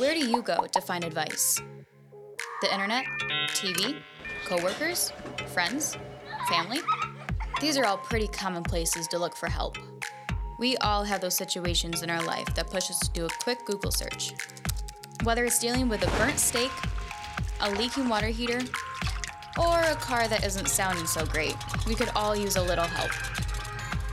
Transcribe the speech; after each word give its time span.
Where 0.00 0.14
do 0.14 0.26
you 0.26 0.40
go 0.40 0.64
to 0.64 0.80
find 0.80 1.04
advice? 1.04 1.60
The 2.62 2.72
internet? 2.72 3.04
TV? 3.48 3.98
Coworkers? 4.46 5.12
Friends? 5.48 5.98
Family? 6.48 6.78
These 7.60 7.76
are 7.76 7.84
all 7.84 7.98
pretty 7.98 8.26
common 8.28 8.62
places 8.62 9.06
to 9.08 9.18
look 9.18 9.36
for 9.36 9.50
help. 9.50 9.76
We 10.58 10.78
all 10.78 11.04
have 11.04 11.20
those 11.20 11.36
situations 11.36 12.02
in 12.02 12.08
our 12.08 12.22
life 12.22 12.46
that 12.54 12.70
push 12.70 12.88
us 12.88 12.98
to 13.00 13.10
do 13.10 13.26
a 13.26 13.28
quick 13.44 13.66
Google 13.66 13.90
search. 13.90 14.32
Whether 15.22 15.44
it's 15.44 15.58
dealing 15.58 15.86
with 15.86 16.02
a 16.02 16.18
burnt 16.18 16.38
steak, 16.38 16.70
a 17.60 17.70
leaking 17.72 18.08
water 18.08 18.28
heater, 18.28 18.60
or 19.58 19.80
a 19.80 19.96
car 19.96 20.26
that 20.28 20.46
isn't 20.46 20.68
sounding 20.68 21.06
so 21.06 21.26
great, 21.26 21.56
we 21.86 21.94
could 21.94 22.08
all 22.16 22.34
use 22.34 22.56
a 22.56 22.62
little 22.62 22.86
help. 22.86 23.10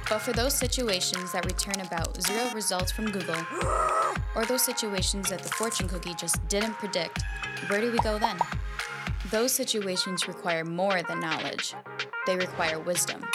But 0.09 0.19
for 0.19 0.33
those 0.33 0.53
situations 0.53 1.31
that 1.31 1.45
return 1.45 1.79
about 1.79 2.21
zero 2.21 2.53
results 2.53 2.91
from 2.91 3.09
Google, 3.09 3.37
or 4.37 4.45
those 4.45 4.61
situations 4.61 5.29
that 5.29 5.41
the 5.41 5.49
fortune 5.49 5.87
cookie 5.87 6.13
just 6.13 6.47
didn't 6.47 6.75
predict, 6.75 7.23
where 7.67 7.81
do 7.81 7.91
we 7.91 7.97
go 7.97 8.19
then? 8.19 8.37
Those 9.31 9.51
situations 9.51 10.27
require 10.27 10.63
more 10.63 11.01
than 11.01 11.19
knowledge, 11.19 11.73
they 12.27 12.37
require 12.37 12.79
wisdom. 12.79 13.27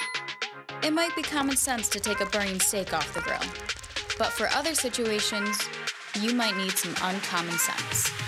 It 0.84 0.92
might 0.92 1.14
be 1.16 1.22
common 1.22 1.56
sense 1.56 1.88
to 1.88 2.00
take 2.00 2.20
a 2.20 2.26
burning 2.26 2.60
steak 2.60 2.94
off 2.94 3.12
the 3.14 3.20
grill, 3.20 3.40
but 4.16 4.28
for 4.28 4.46
other 4.50 4.76
situations, 4.76 5.58
you 6.20 6.34
might 6.34 6.56
need 6.56 6.70
some 6.78 6.94
uncommon 7.02 7.58
sense. 7.58 8.21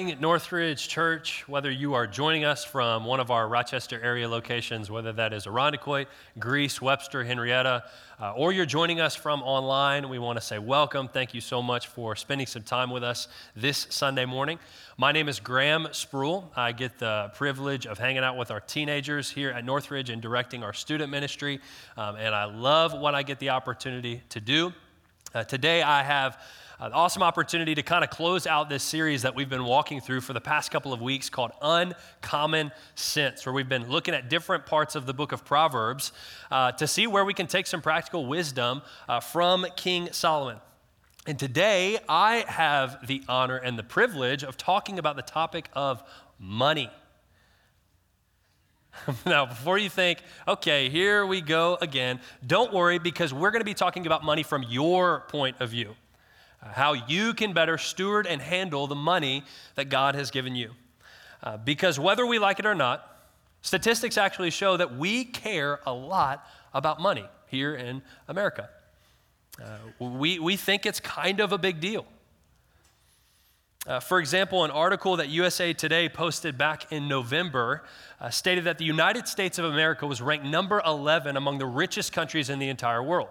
Morning 0.00 0.14
at 0.14 0.20
Northridge 0.22 0.88
Church, 0.88 1.46
whether 1.46 1.70
you 1.70 1.92
are 1.92 2.06
joining 2.06 2.42
us 2.42 2.64
from 2.64 3.04
one 3.04 3.20
of 3.20 3.30
our 3.30 3.46
Rochester 3.46 4.00
area 4.00 4.26
locations, 4.26 4.90
whether 4.90 5.12
that 5.12 5.34
is 5.34 5.44
Irondequoit, 5.44 6.06
Greece, 6.38 6.80
Webster, 6.80 7.22
Henrietta, 7.22 7.84
uh, 8.18 8.32
or 8.32 8.50
you're 8.50 8.64
joining 8.64 8.98
us 8.98 9.14
from 9.14 9.42
online, 9.42 10.08
we 10.08 10.18
want 10.18 10.38
to 10.38 10.40
say 10.40 10.58
welcome. 10.58 11.06
Thank 11.06 11.34
you 11.34 11.42
so 11.42 11.60
much 11.60 11.88
for 11.88 12.16
spending 12.16 12.46
some 12.46 12.62
time 12.62 12.88
with 12.88 13.04
us 13.04 13.28
this 13.54 13.88
Sunday 13.90 14.24
morning. 14.24 14.58
My 14.96 15.12
name 15.12 15.28
is 15.28 15.38
Graham 15.38 15.84
Spruill. 15.90 16.44
I 16.56 16.72
get 16.72 16.98
the 16.98 17.30
privilege 17.34 17.86
of 17.86 17.98
hanging 17.98 18.24
out 18.24 18.38
with 18.38 18.50
our 18.50 18.60
teenagers 18.60 19.28
here 19.28 19.50
at 19.50 19.66
Northridge 19.66 20.08
and 20.08 20.22
directing 20.22 20.64
our 20.64 20.72
student 20.72 21.10
ministry, 21.10 21.60
um, 21.98 22.16
and 22.16 22.34
I 22.34 22.44
love 22.44 22.94
what 22.94 23.14
I 23.14 23.22
get 23.22 23.38
the 23.38 23.50
opportunity 23.50 24.22
to 24.30 24.40
do. 24.40 24.72
Uh, 25.34 25.44
today, 25.44 25.82
I 25.82 26.02
have 26.02 26.42
an 26.80 26.94
awesome 26.94 27.22
opportunity 27.22 27.74
to 27.74 27.82
kind 27.82 28.02
of 28.02 28.08
close 28.08 28.46
out 28.46 28.70
this 28.70 28.82
series 28.82 29.20
that 29.20 29.34
we've 29.34 29.50
been 29.50 29.64
walking 29.64 30.00
through 30.00 30.22
for 30.22 30.32
the 30.32 30.40
past 30.40 30.70
couple 30.70 30.94
of 30.94 31.02
weeks 31.02 31.28
called 31.28 31.50
Uncommon 31.60 32.72
Sense, 32.94 33.44
where 33.44 33.52
we've 33.52 33.68
been 33.68 33.90
looking 33.90 34.14
at 34.14 34.30
different 34.30 34.64
parts 34.64 34.94
of 34.94 35.04
the 35.04 35.12
book 35.12 35.32
of 35.32 35.44
Proverbs 35.44 36.12
uh, 36.50 36.72
to 36.72 36.86
see 36.86 37.06
where 37.06 37.22
we 37.22 37.34
can 37.34 37.46
take 37.46 37.66
some 37.66 37.82
practical 37.82 38.24
wisdom 38.24 38.80
uh, 39.10 39.20
from 39.20 39.66
King 39.76 40.08
Solomon. 40.12 40.56
And 41.26 41.38
today, 41.38 41.98
I 42.08 42.46
have 42.48 43.06
the 43.06 43.22
honor 43.28 43.58
and 43.58 43.78
the 43.78 43.82
privilege 43.82 44.42
of 44.42 44.56
talking 44.56 44.98
about 44.98 45.16
the 45.16 45.22
topic 45.22 45.68
of 45.74 46.02
money. 46.38 46.88
now, 49.26 49.44
before 49.44 49.76
you 49.76 49.90
think, 49.90 50.22
okay, 50.48 50.88
here 50.88 51.26
we 51.26 51.42
go 51.42 51.76
again, 51.82 52.20
don't 52.46 52.72
worry 52.72 52.98
because 52.98 53.34
we're 53.34 53.50
going 53.50 53.60
to 53.60 53.66
be 53.66 53.74
talking 53.74 54.06
about 54.06 54.24
money 54.24 54.42
from 54.42 54.62
your 54.62 55.26
point 55.28 55.56
of 55.60 55.68
view 55.68 55.94
how 56.62 56.92
you 56.92 57.34
can 57.34 57.52
better 57.52 57.78
steward 57.78 58.26
and 58.26 58.40
handle 58.40 58.86
the 58.86 58.94
money 58.94 59.44
that 59.74 59.88
God 59.88 60.14
has 60.14 60.30
given 60.30 60.54
you. 60.54 60.72
Uh, 61.42 61.56
because 61.56 61.98
whether 61.98 62.26
we 62.26 62.38
like 62.38 62.58
it 62.58 62.66
or 62.66 62.74
not, 62.74 63.06
statistics 63.62 64.18
actually 64.18 64.50
show 64.50 64.76
that 64.76 64.96
we 64.96 65.24
care 65.24 65.80
a 65.86 65.92
lot 65.92 66.46
about 66.74 67.00
money 67.00 67.24
here 67.46 67.74
in 67.74 68.02
America. 68.28 68.68
Uh, 69.62 70.04
we, 70.04 70.38
we 70.38 70.56
think 70.56 70.86
it's 70.86 71.00
kind 71.00 71.40
of 71.40 71.52
a 71.52 71.58
big 71.58 71.80
deal. 71.80 72.06
Uh, 73.86 73.98
for 73.98 74.18
example, 74.20 74.64
an 74.64 74.70
article 74.70 75.16
that 75.16 75.30
USA 75.30 75.72
Today 75.72 76.08
posted 76.08 76.58
back 76.58 76.92
in 76.92 77.08
November 77.08 77.82
uh, 78.20 78.28
stated 78.28 78.64
that 78.64 78.76
the 78.76 78.84
United 78.84 79.26
States 79.26 79.58
of 79.58 79.64
America 79.64 80.06
was 80.06 80.20
ranked 80.20 80.44
number 80.44 80.82
11 80.84 81.36
among 81.36 81.58
the 81.58 81.66
richest 81.66 82.12
countries 82.12 82.50
in 82.50 82.58
the 82.58 82.68
entire 82.68 83.02
world. 83.02 83.28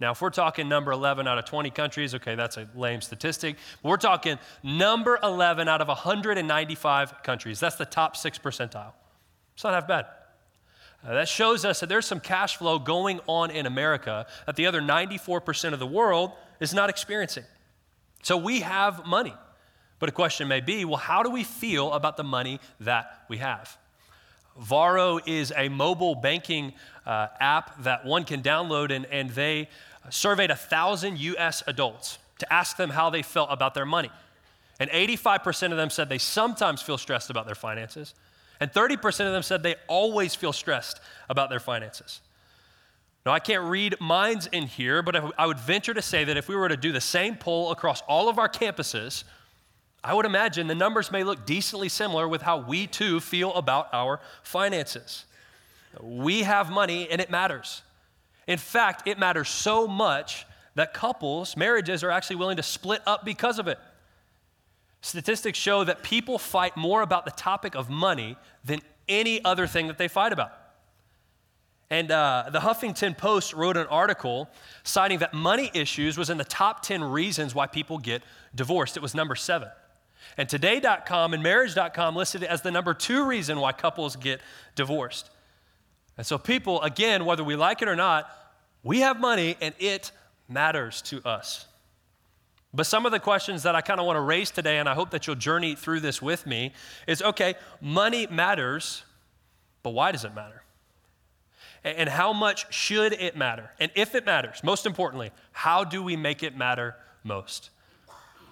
Now, 0.00 0.12
if 0.12 0.20
we're 0.20 0.30
talking 0.30 0.68
number 0.68 0.92
11 0.92 1.28
out 1.28 1.38
of 1.38 1.44
20 1.44 1.70
countries, 1.70 2.14
okay, 2.14 2.34
that's 2.34 2.56
a 2.56 2.68
lame 2.74 3.00
statistic. 3.00 3.56
But 3.82 3.88
we're 3.88 3.96
talking 3.96 4.38
number 4.62 5.18
11 5.22 5.68
out 5.68 5.80
of 5.80 5.88
195 5.88 7.22
countries. 7.22 7.60
That's 7.60 7.76
the 7.76 7.84
top 7.84 8.16
six 8.16 8.38
percentile. 8.38 8.92
It's 9.54 9.64
not 9.64 9.74
half 9.74 9.86
bad. 9.86 10.06
Uh, 11.06 11.14
that 11.14 11.28
shows 11.28 11.64
us 11.64 11.80
that 11.80 11.88
there's 11.88 12.06
some 12.06 12.20
cash 12.20 12.56
flow 12.56 12.78
going 12.78 13.20
on 13.26 13.50
in 13.50 13.66
America 13.66 14.26
that 14.46 14.56
the 14.56 14.66
other 14.66 14.80
94% 14.80 15.72
of 15.72 15.78
the 15.78 15.86
world 15.86 16.32
is 16.60 16.72
not 16.72 16.90
experiencing. 16.90 17.44
So 18.22 18.36
we 18.36 18.60
have 18.60 19.06
money. 19.06 19.34
But 19.98 20.08
a 20.08 20.12
question 20.12 20.48
may 20.48 20.60
be 20.60 20.84
well, 20.84 20.96
how 20.96 21.22
do 21.22 21.30
we 21.30 21.44
feel 21.44 21.92
about 21.92 22.16
the 22.16 22.24
money 22.24 22.60
that 22.80 23.24
we 23.28 23.38
have? 23.38 23.76
Varo 24.58 25.18
is 25.26 25.52
a 25.56 25.68
mobile 25.68 26.14
banking 26.14 26.72
uh, 27.06 27.28
app 27.40 27.82
that 27.82 28.04
one 28.04 28.24
can 28.24 28.42
download, 28.42 28.90
and, 28.90 29.06
and 29.06 29.30
they 29.30 29.68
surveyed 30.10 30.50
1,000 30.50 31.18
US 31.18 31.62
adults 31.66 32.18
to 32.38 32.52
ask 32.52 32.76
them 32.76 32.90
how 32.90 33.10
they 33.10 33.22
felt 33.22 33.48
about 33.50 33.74
their 33.74 33.86
money. 33.86 34.10
And 34.80 34.90
85% 34.90 35.70
of 35.70 35.76
them 35.76 35.90
said 35.90 36.08
they 36.08 36.18
sometimes 36.18 36.82
feel 36.82 36.98
stressed 36.98 37.30
about 37.30 37.46
their 37.46 37.54
finances, 37.54 38.14
and 38.60 38.72
30% 38.72 39.04
of 39.26 39.32
them 39.32 39.42
said 39.42 39.62
they 39.62 39.76
always 39.88 40.34
feel 40.34 40.52
stressed 40.52 41.00
about 41.28 41.50
their 41.50 41.60
finances. 41.60 42.20
Now, 43.26 43.32
I 43.32 43.38
can't 43.38 43.64
read 43.64 43.96
minds 44.00 44.48
in 44.52 44.66
here, 44.66 45.02
but 45.02 45.16
I 45.38 45.46
would 45.46 45.58
venture 45.58 45.94
to 45.94 46.02
say 46.02 46.24
that 46.24 46.36
if 46.36 46.48
we 46.48 46.56
were 46.56 46.68
to 46.68 46.76
do 46.76 46.92
the 46.92 47.00
same 47.00 47.36
poll 47.36 47.70
across 47.70 48.02
all 48.02 48.28
of 48.28 48.38
our 48.38 48.48
campuses, 48.48 49.24
I 50.04 50.12
would 50.12 50.26
imagine 50.26 50.66
the 50.66 50.74
numbers 50.74 51.10
may 51.10 51.24
look 51.24 51.46
decently 51.46 51.88
similar 51.88 52.28
with 52.28 52.42
how 52.42 52.58
we 52.58 52.86
too 52.86 53.20
feel 53.20 53.54
about 53.54 53.88
our 53.94 54.20
finances. 54.42 55.24
We 56.02 56.42
have 56.42 56.70
money 56.70 57.08
and 57.10 57.22
it 57.22 57.30
matters. 57.30 57.80
In 58.46 58.58
fact, 58.58 59.08
it 59.08 59.18
matters 59.18 59.48
so 59.48 59.88
much 59.88 60.44
that 60.74 60.92
couples, 60.92 61.56
marriages, 61.56 62.04
are 62.04 62.10
actually 62.10 62.36
willing 62.36 62.58
to 62.58 62.62
split 62.62 63.00
up 63.06 63.24
because 63.24 63.58
of 63.58 63.66
it. 63.66 63.78
Statistics 65.00 65.58
show 65.58 65.84
that 65.84 66.02
people 66.02 66.38
fight 66.38 66.76
more 66.76 67.00
about 67.00 67.24
the 67.24 67.30
topic 67.30 67.74
of 67.74 67.88
money 67.88 68.36
than 68.62 68.80
any 69.08 69.42
other 69.42 69.66
thing 69.66 69.86
that 69.86 69.96
they 69.96 70.08
fight 70.08 70.34
about. 70.34 70.52
And 71.88 72.10
uh, 72.10 72.50
the 72.50 72.60
Huffington 72.60 73.16
Post 73.16 73.54
wrote 73.54 73.76
an 73.78 73.86
article 73.86 74.50
citing 74.82 75.20
that 75.20 75.32
money 75.32 75.70
issues 75.72 76.18
was 76.18 76.28
in 76.28 76.36
the 76.36 76.44
top 76.44 76.82
10 76.82 77.02
reasons 77.04 77.54
why 77.54 77.66
people 77.66 77.98
get 77.98 78.22
divorced. 78.54 78.96
It 78.96 79.00
was 79.00 79.14
number 79.14 79.34
seven. 79.34 79.68
And 80.36 80.48
today.com 80.48 81.34
and 81.34 81.42
marriage.com 81.42 82.16
listed 82.16 82.42
as 82.42 82.62
the 82.62 82.70
number 82.70 82.94
two 82.94 83.24
reason 83.26 83.60
why 83.60 83.72
couples 83.72 84.16
get 84.16 84.40
divorced. 84.74 85.30
And 86.16 86.26
so, 86.26 86.38
people, 86.38 86.80
again, 86.82 87.24
whether 87.24 87.44
we 87.44 87.56
like 87.56 87.82
it 87.82 87.88
or 87.88 87.96
not, 87.96 88.30
we 88.82 89.00
have 89.00 89.20
money 89.20 89.56
and 89.60 89.74
it 89.78 90.12
matters 90.48 91.02
to 91.02 91.22
us. 91.24 91.66
But 92.72 92.86
some 92.86 93.06
of 93.06 93.12
the 93.12 93.20
questions 93.20 93.62
that 93.62 93.76
I 93.76 93.80
kind 93.80 94.00
of 94.00 94.06
want 94.06 94.16
to 94.16 94.20
raise 94.20 94.50
today, 94.50 94.78
and 94.78 94.88
I 94.88 94.94
hope 94.94 95.10
that 95.10 95.26
you'll 95.26 95.36
journey 95.36 95.76
through 95.76 96.00
this 96.00 96.20
with 96.20 96.44
me, 96.44 96.72
is 97.06 97.22
okay, 97.22 97.54
money 97.80 98.26
matters, 98.26 99.04
but 99.84 99.90
why 99.90 100.10
does 100.10 100.24
it 100.24 100.34
matter? 100.34 100.62
And 101.84 102.08
how 102.08 102.32
much 102.32 102.72
should 102.74 103.12
it 103.12 103.36
matter? 103.36 103.70
And 103.78 103.92
if 103.94 104.14
it 104.14 104.26
matters, 104.26 104.64
most 104.64 104.86
importantly, 104.86 105.30
how 105.52 105.84
do 105.84 106.02
we 106.02 106.16
make 106.16 106.42
it 106.42 106.56
matter 106.56 106.96
most? 107.22 107.70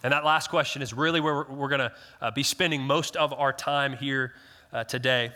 And 0.02 0.12
that 0.12 0.24
last 0.24 0.50
question 0.50 0.82
is 0.82 0.92
really 0.92 1.20
where 1.20 1.34
we're, 1.34 1.50
we're 1.50 1.68
going 1.68 1.80
to 1.80 1.92
uh, 2.20 2.30
be 2.30 2.42
spending 2.42 2.82
most 2.82 3.16
of 3.16 3.32
our 3.32 3.52
time 3.52 3.96
here 3.96 4.32
uh, 4.72 4.84
today. 4.84 5.32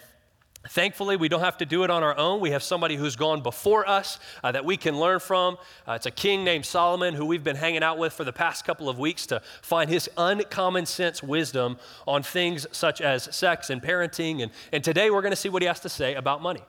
Thankfully, 0.68 1.16
we 1.16 1.28
don't 1.28 1.40
have 1.40 1.58
to 1.58 1.66
do 1.66 1.84
it 1.84 1.90
on 1.90 2.02
our 2.02 2.16
own. 2.16 2.40
We 2.40 2.50
have 2.50 2.62
somebody 2.62 2.96
who's 2.96 3.14
gone 3.14 3.42
before 3.42 3.88
us 3.88 4.18
uh, 4.42 4.52
that 4.52 4.64
we 4.64 4.76
can 4.76 4.98
learn 4.98 5.20
from. 5.20 5.58
Uh, 5.86 5.92
it's 5.92 6.06
a 6.06 6.10
king 6.10 6.42
named 6.44 6.66
Solomon 6.66 7.14
who 7.14 7.24
we've 7.24 7.44
been 7.44 7.56
hanging 7.56 7.82
out 7.82 7.98
with 7.98 8.12
for 8.12 8.24
the 8.24 8.32
past 8.32 8.64
couple 8.64 8.88
of 8.88 8.98
weeks 8.98 9.26
to 9.26 9.40
find 9.62 9.88
his 9.88 10.10
uncommon 10.16 10.86
sense 10.86 11.22
wisdom 11.22 11.78
on 12.06 12.22
things 12.22 12.66
such 12.72 13.00
as 13.00 13.34
sex 13.34 13.70
and 13.70 13.80
parenting. 13.80 14.42
And, 14.42 14.50
and 14.72 14.82
today 14.82 15.10
we're 15.10 15.22
going 15.22 15.32
to 15.32 15.36
see 15.36 15.48
what 15.48 15.62
he 15.62 15.68
has 15.68 15.80
to 15.80 15.88
say 15.88 16.14
about 16.14 16.42
money. 16.42 16.62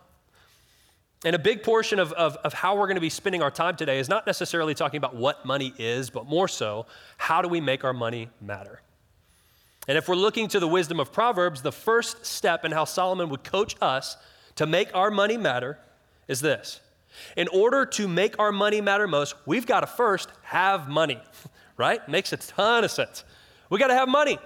And 1.26 1.36
a 1.36 1.40
big 1.40 1.64
portion 1.64 2.00
of, 2.00 2.14
of, 2.14 2.36
of 2.38 2.54
how 2.54 2.76
we're 2.76 2.86
going 2.86 2.96
to 2.96 3.02
be 3.02 3.10
spending 3.10 3.42
our 3.42 3.50
time 3.50 3.76
today 3.76 4.00
is 4.00 4.08
not 4.08 4.28
necessarily 4.28 4.76
talking 4.76 4.98
about 4.98 5.16
what 5.16 5.46
money 5.46 5.74
is, 5.80 6.10
but 6.10 6.28
more 6.28 6.48
so, 6.48 6.86
how 7.18 7.42
do 7.42 7.48
we 7.48 7.60
make 7.60 7.84
our 7.84 7.94
money 7.94 8.30
matter? 8.40 8.82
And 9.88 9.98
if 9.98 10.08
we're 10.08 10.16
looking 10.16 10.48
to 10.50 10.60
the 10.60 10.68
wisdom 10.68 11.00
of 11.00 11.12
Proverbs, 11.12 11.62
the 11.62 11.72
first 11.72 12.26
step 12.26 12.66
in 12.66 12.72
how 12.72 12.86
Solomon 12.86 13.30
would 13.30 13.44
coach 13.44 13.76
us 13.82 14.18
to 14.56 14.66
make 14.66 14.94
our 14.94 15.10
money 15.10 15.38
matter 15.38 15.80
is 16.28 16.42
this. 16.42 16.82
In 17.36 17.48
order 17.48 17.86
to 17.86 18.08
make 18.08 18.38
our 18.38 18.52
money 18.52 18.82
matter 18.82 19.08
most, 19.08 19.36
we've 19.46 19.66
got 19.66 19.80
to 19.80 19.88
first 19.88 20.30
have 20.44 20.88
money, 20.88 21.20
right? 21.78 22.08
Makes 22.08 22.34
a 22.34 22.38
ton 22.38 22.84
of 22.84 22.92
sense. 22.92 23.24
We 23.70 23.80
got 23.80 23.88
to 23.88 23.96
have 23.96 24.10
money. 24.10 24.38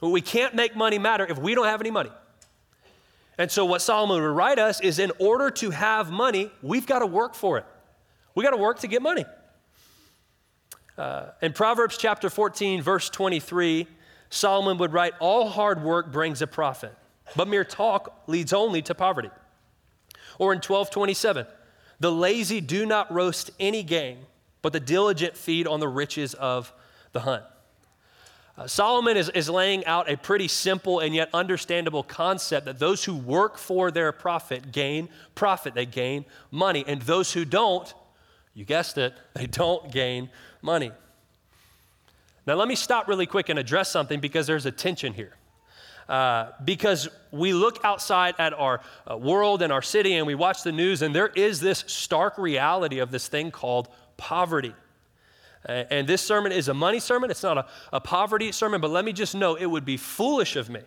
We 0.00 0.20
can't 0.20 0.54
make 0.54 0.76
money 0.76 0.98
matter 0.98 1.26
if 1.28 1.38
we 1.38 1.54
don't 1.54 1.66
have 1.66 1.80
any 1.80 1.90
money. 1.90 2.10
And 3.40 3.50
so, 3.50 3.64
what 3.64 3.80
Solomon 3.80 4.20
would 4.20 4.36
write 4.36 4.58
us 4.58 4.82
is 4.82 4.98
in 4.98 5.12
order 5.18 5.48
to 5.48 5.70
have 5.70 6.10
money, 6.10 6.52
we've 6.60 6.84
got 6.84 6.98
to 6.98 7.06
work 7.06 7.34
for 7.34 7.56
it. 7.56 7.64
We 8.34 8.44
got 8.44 8.50
to 8.50 8.58
work 8.58 8.80
to 8.80 8.86
get 8.86 9.00
money. 9.00 9.24
Uh, 10.98 11.30
in 11.40 11.54
Proverbs 11.54 11.96
chapter 11.96 12.28
14, 12.28 12.82
verse 12.82 13.08
23, 13.08 13.86
Solomon 14.28 14.76
would 14.76 14.92
write, 14.92 15.14
All 15.20 15.48
hard 15.48 15.82
work 15.82 16.12
brings 16.12 16.42
a 16.42 16.46
profit, 16.46 16.94
but 17.34 17.48
mere 17.48 17.64
talk 17.64 18.24
leads 18.26 18.52
only 18.52 18.82
to 18.82 18.94
poverty. 18.94 19.30
Or 20.38 20.52
in 20.52 20.58
1227, 20.58 21.46
the 21.98 22.12
lazy 22.12 22.60
do 22.60 22.84
not 22.84 23.10
roast 23.10 23.52
any 23.58 23.82
game, 23.82 24.18
but 24.60 24.74
the 24.74 24.80
diligent 24.80 25.34
feed 25.34 25.66
on 25.66 25.80
the 25.80 25.88
riches 25.88 26.34
of 26.34 26.74
the 27.12 27.20
hunt. 27.20 27.44
Uh, 28.60 28.66
Solomon 28.66 29.16
is, 29.16 29.30
is 29.30 29.48
laying 29.48 29.86
out 29.86 30.10
a 30.10 30.18
pretty 30.18 30.46
simple 30.46 31.00
and 31.00 31.14
yet 31.14 31.30
understandable 31.32 32.02
concept 32.02 32.66
that 32.66 32.78
those 32.78 33.02
who 33.02 33.16
work 33.16 33.56
for 33.56 33.90
their 33.90 34.12
profit 34.12 34.70
gain 34.70 35.08
profit, 35.34 35.72
they 35.72 35.86
gain 35.86 36.26
money. 36.50 36.84
And 36.86 37.00
those 37.00 37.32
who 37.32 37.46
don't, 37.46 37.92
you 38.52 38.66
guessed 38.66 38.98
it, 38.98 39.14
they 39.34 39.46
don't 39.46 39.90
gain 39.90 40.28
money. 40.60 40.92
Now, 42.46 42.54
let 42.56 42.68
me 42.68 42.74
stop 42.74 43.08
really 43.08 43.24
quick 43.24 43.48
and 43.48 43.58
address 43.58 43.90
something 43.90 44.20
because 44.20 44.46
there's 44.46 44.66
a 44.66 44.72
tension 44.72 45.14
here. 45.14 45.32
Uh, 46.06 46.50
because 46.62 47.08
we 47.30 47.54
look 47.54 47.82
outside 47.82 48.34
at 48.38 48.52
our 48.52 48.82
uh, 49.10 49.16
world 49.16 49.62
and 49.62 49.72
our 49.72 49.80
city 49.80 50.16
and 50.16 50.26
we 50.26 50.34
watch 50.34 50.64
the 50.64 50.72
news, 50.72 51.00
and 51.00 51.14
there 51.14 51.28
is 51.28 51.60
this 51.60 51.82
stark 51.86 52.36
reality 52.36 52.98
of 52.98 53.10
this 53.10 53.26
thing 53.26 53.50
called 53.50 53.88
poverty. 54.18 54.74
And 55.64 56.08
this 56.08 56.22
sermon 56.22 56.52
is 56.52 56.68
a 56.68 56.74
money 56.74 57.00
sermon. 57.00 57.30
It's 57.30 57.42
not 57.42 57.58
a, 57.58 57.66
a 57.92 58.00
poverty 58.00 58.50
sermon, 58.50 58.80
but 58.80 58.90
let 58.90 59.04
me 59.04 59.12
just 59.12 59.34
know 59.34 59.56
it 59.56 59.66
would 59.66 59.84
be 59.84 59.96
foolish 59.98 60.56
of 60.56 60.70
me 60.70 60.80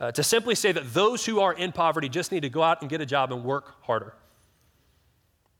uh, 0.00 0.10
to 0.10 0.22
simply 0.24 0.56
say 0.56 0.72
that 0.72 0.92
those 0.92 1.24
who 1.24 1.40
are 1.40 1.52
in 1.52 1.70
poverty 1.70 2.08
just 2.08 2.32
need 2.32 2.40
to 2.40 2.48
go 2.48 2.62
out 2.62 2.80
and 2.80 2.90
get 2.90 3.00
a 3.00 3.06
job 3.06 3.32
and 3.32 3.44
work 3.44 3.84
harder. 3.84 4.14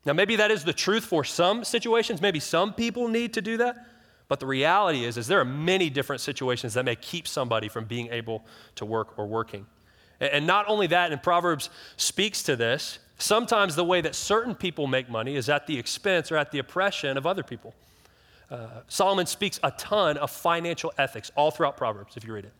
Now, 0.04 0.12
maybe 0.12 0.34
that 0.36 0.50
is 0.50 0.64
the 0.64 0.72
truth 0.72 1.04
for 1.04 1.22
some 1.22 1.62
situations. 1.62 2.20
Maybe 2.20 2.40
some 2.40 2.74
people 2.74 3.06
need 3.06 3.34
to 3.34 3.40
do 3.40 3.56
that. 3.58 3.86
But 4.26 4.40
the 4.40 4.46
reality 4.46 5.04
is, 5.04 5.16
is 5.16 5.28
there 5.28 5.38
are 5.38 5.44
many 5.44 5.90
different 5.90 6.20
situations 6.20 6.74
that 6.74 6.84
may 6.84 6.96
keep 6.96 7.28
somebody 7.28 7.68
from 7.68 7.84
being 7.84 8.08
able 8.08 8.44
to 8.76 8.84
work 8.84 9.16
or 9.18 9.26
working. 9.26 9.66
And 10.20 10.46
not 10.46 10.68
only 10.68 10.88
that, 10.88 11.12
and 11.12 11.22
Proverbs 11.22 11.70
speaks 11.96 12.42
to 12.44 12.56
this, 12.56 12.98
sometimes 13.18 13.76
the 13.76 13.84
way 13.84 14.00
that 14.00 14.14
certain 14.14 14.54
people 14.54 14.86
make 14.86 15.08
money 15.08 15.36
is 15.36 15.48
at 15.48 15.66
the 15.66 15.78
expense 15.78 16.32
or 16.32 16.36
at 16.36 16.50
the 16.50 16.58
oppression 16.58 17.16
of 17.16 17.26
other 17.26 17.42
people. 17.42 17.74
Uh, 18.52 18.82
Solomon 18.86 19.24
speaks 19.24 19.58
a 19.62 19.70
ton 19.70 20.18
of 20.18 20.30
financial 20.30 20.92
ethics 20.98 21.32
all 21.34 21.50
throughout 21.50 21.78
Proverbs, 21.78 22.18
if 22.18 22.24
you 22.26 22.34
read 22.34 22.44
it. 22.44 22.52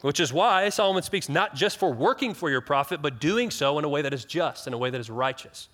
Which 0.00 0.18
is 0.18 0.32
why 0.32 0.68
Solomon 0.70 1.04
speaks 1.04 1.28
not 1.28 1.54
just 1.54 1.78
for 1.78 1.92
working 1.92 2.34
for 2.34 2.50
your 2.50 2.60
profit, 2.60 3.00
but 3.00 3.20
doing 3.20 3.52
so 3.52 3.78
in 3.78 3.84
a 3.84 3.88
way 3.88 4.02
that 4.02 4.12
is 4.12 4.24
just, 4.24 4.66
in 4.66 4.72
a 4.72 4.78
way 4.78 4.90
that 4.90 5.00
is 5.00 5.08
righteous. 5.08 5.68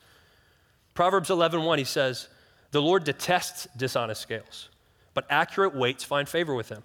Proverbs 0.93 1.31
11:1, 1.31 1.79
he 1.79 1.85
says, 1.85 2.29
"The 2.73 2.83
Lord 2.83 3.05
detests 3.05 3.67
dishonest 3.75 4.21
scales, 4.21 4.69
but 5.15 5.25
accurate 5.31 5.75
weights 5.75 6.05
find 6.05 6.29
favor 6.29 6.55
with 6.55 6.69
him." 6.69 6.83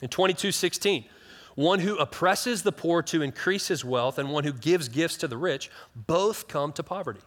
In 0.00 0.08
22:16, 0.10 1.08
one 1.56 1.80
who 1.80 1.96
oppresses 1.96 2.62
the 2.62 2.72
poor 2.72 3.02
to 3.02 3.20
increase 3.20 3.66
his 3.66 3.84
wealth 3.84 4.16
and 4.16 4.30
one 4.30 4.44
who 4.44 4.52
gives 4.52 4.88
gifts 4.88 5.16
to 5.18 5.28
the 5.28 5.36
rich 5.36 5.70
both 5.96 6.46
come 6.46 6.72
to 6.74 6.84
poverty. 6.84 7.20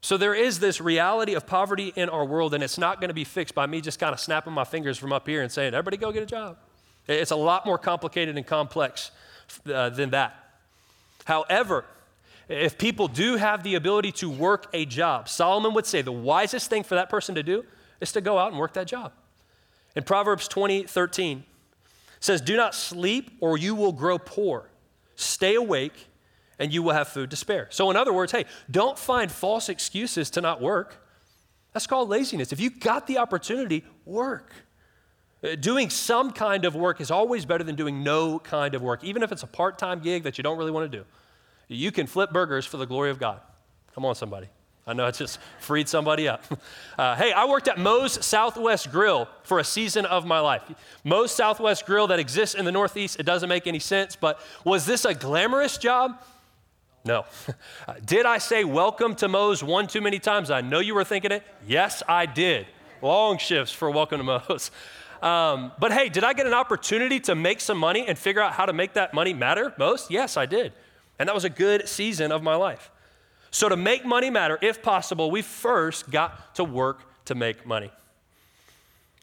So 0.00 0.16
there 0.16 0.34
is 0.34 0.60
this 0.60 0.80
reality 0.80 1.34
of 1.34 1.46
poverty 1.46 1.92
in 1.96 2.08
our 2.08 2.24
world, 2.24 2.54
and 2.54 2.62
it's 2.62 2.78
not 2.78 3.00
going 3.00 3.08
to 3.08 3.14
be 3.14 3.24
fixed 3.24 3.54
by 3.54 3.66
me 3.66 3.80
just 3.80 3.98
kind 3.98 4.12
of 4.12 4.20
snapping 4.20 4.52
my 4.52 4.64
fingers 4.64 4.96
from 4.96 5.12
up 5.12 5.26
here 5.26 5.42
and 5.42 5.50
saying, 5.50 5.74
everybody 5.74 5.96
go 5.96 6.12
get 6.12 6.22
a 6.22 6.26
job. 6.26 6.56
It's 7.08 7.30
a 7.30 7.36
lot 7.36 7.66
more 7.66 7.78
complicated 7.78 8.36
and 8.36 8.46
complex 8.46 9.10
uh, 9.72 9.88
than 9.90 10.10
that. 10.10 10.36
However, 11.24 11.84
if 12.48 12.78
people 12.78 13.08
do 13.08 13.36
have 13.36 13.62
the 13.62 13.74
ability 13.74 14.12
to 14.12 14.30
work 14.30 14.68
a 14.72 14.86
job, 14.86 15.28
Solomon 15.28 15.74
would 15.74 15.86
say 15.86 16.00
the 16.00 16.12
wisest 16.12 16.70
thing 16.70 16.82
for 16.82 16.94
that 16.94 17.10
person 17.10 17.34
to 17.34 17.42
do 17.42 17.64
is 18.00 18.12
to 18.12 18.20
go 18.20 18.38
out 18.38 18.50
and 18.50 18.58
work 18.58 18.74
that 18.74 18.86
job. 18.86 19.12
In 19.96 20.04
Proverbs 20.04 20.48
20, 20.48 20.84
13, 20.84 21.44
says, 22.20 22.40
Do 22.40 22.56
not 22.56 22.74
sleep 22.74 23.32
or 23.40 23.58
you 23.58 23.74
will 23.74 23.92
grow 23.92 24.18
poor. 24.18 24.70
Stay 25.16 25.54
awake 25.54 26.07
and 26.58 26.72
you 26.72 26.82
will 26.82 26.92
have 26.92 27.08
food 27.08 27.30
to 27.30 27.36
spare. 27.36 27.68
So, 27.70 27.90
in 27.90 27.96
other 27.96 28.12
words, 28.12 28.32
hey, 28.32 28.44
don't 28.70 28.98
find 28.98 29.30
false 29.30 29.68
excuses 29.68 30.30
to 30.30 30.40
not 30.40 30.60
work. 30.60 31.04
That's 31.72 31.86
called 31.86 32.08
laziness. 32.08 32.52
If 32.52 32.60
you 32.60 32.70
got 32.70 33.06
the 33.06 33.18
opportunity, 33.18 33.84
work. 34.04 34.52
Uh, 35.42 35.54
doing 35.54 35.88
some 35.88 36.32
kind 36.32 36.64
of 36.64 36.74
work 36.74 37.00
is 37.00 37.10
always 37.10 37.44
better 37.44 37.62
than 37.62 37.76
doing 37.76 38.02
no 38.02 38.40
kind 38.40 38.74
of 38.74 38.82
work, 38.82 39.04
even 39.04 39.22
if 39.22 39.30
it's 39.30 39.44
a 39.44 39.46
part 39.46 39.78
time 39.78 40.00
gig 40.00 40.24
that 40.24 40.36
you 40.36 40.42
don't 40.42 40.58
really 40.58 40.72
want 40.72 40.90
to 40.90 40.98
do. 40.98 41.04
You 41.68 41.92
can 41.92 42.06
flip 42.06 42.32
burgers 42.32 42.66
for 42.66 42.76
the 42.76 42.86
glory 42.86 43.10
of 43.10 43.20
God. 43.20 43.40
Come 43.94 44.04
on, 44.04 44.14
somebody. 44.14 44.48
I 44.86 44.94
know 44.94 45.04
I 45.04 45.10
just 45.10 45.38
freed 45.60 45.88
somebody 45.88 46.28
up. 46.28 46.44
Uh, 46.98 47.14
hey, 47.14 47.30
I 47.30 47.44
worked 47.44 47.68
at 47.68 47.78
Moe's 47.78 48.26
Southwest 48.26 48.90
Grill 48.90 49.28
for 49.44 49.60
a 49.60 49.64
season 49.64 50.04
of 50.04 50.26
my 50.26 50.40
life. 50.40 50.64
Moe's 51.04 51.30
Southwest 51.30 51.86
Grill 51.86 52.08
that 52.08 52.18
exists 52.18 52.56
in 52.56 52.64
the 52.64 52.72
Northeast, 52.72 53.20
it 53.20 53.22
doesn't 53.22 53.48
make 53.48 53.68
any 53.68 53.78
sense, 53.78 54.16
but 54.16 54.40
was 54.64 54.84
this 54.84 55.04
a 55.04 55.14
glamorous 55.14 55.78
job? 55.78 56.20
No. 57.04 57.24
did 58.04 58.26
I 58.26 58.38
say 58.38 58.64
welcome 58.64 59.14
to 59.16 59.28
Moe's 59.28 59.62
one 59.62 59.86
too 59.86 60.00
many 60.00 60.18
times? 60.18 60.50
I 60.50 60.60
know 60.60 60.80
you 60.80 60.94
were 60.94 61.04
thinking 61.04 61.32
it. 61.32 61.42
Yes, 61.66 62.02
I 62.08 62.26
did. 62.26 62.66
Long 63.00 63.38
shifts 63.38 63.72
for 63.72 63.90
welcome 63.90 64.18
to 64.18 64.24
Moe's. 64.24 64.70
Um, 65.20 65.72
but 65.80 65.92
hey, 65.92 66.08
did 66.08 66.22
I 66.22 66.32
get 66.32 66.46
an 66.46 66.54
opportunity 66.54 67.18
to 67.20 67.34
make 67.34 67.60
some 67.60 67.76
money 67.76 68.06
and 68.06 68.16
figure 68.16 68.40
out 68.40 68.52
how 68.52 68.66
to 68.66 68.72
make 68.72 68.92
that 68.92 69.12
money 69.12 69.34
matter 69.34 69.74
most? 69.76 70.12
Yes, 70.12 70.36
I 70.36 70.46
did. 70.46 70.72
And 71.18 71.28
that 71.28 71.34
was 71.34 71.44
a 71.44 71.50
good 71.50 71.88
season 71.88 72.30
of 72.30 72.40
my 72.40 72.54
life. 72.54 72.92
So, 73.50 73.68
to 73.68 73.76
make 73.76 74.04
money 74.04 74.30
matter, 74.30 74.58
if 74.62 74.80
possible, 74.80 75.30
we 75.30 75.42
first 75.42 76.10
got 76.10 76.54
to 76.54 76.62
work 76.62 77.02
to 77.24 77.34
make 77.34 77.66
money. 77.66 77.90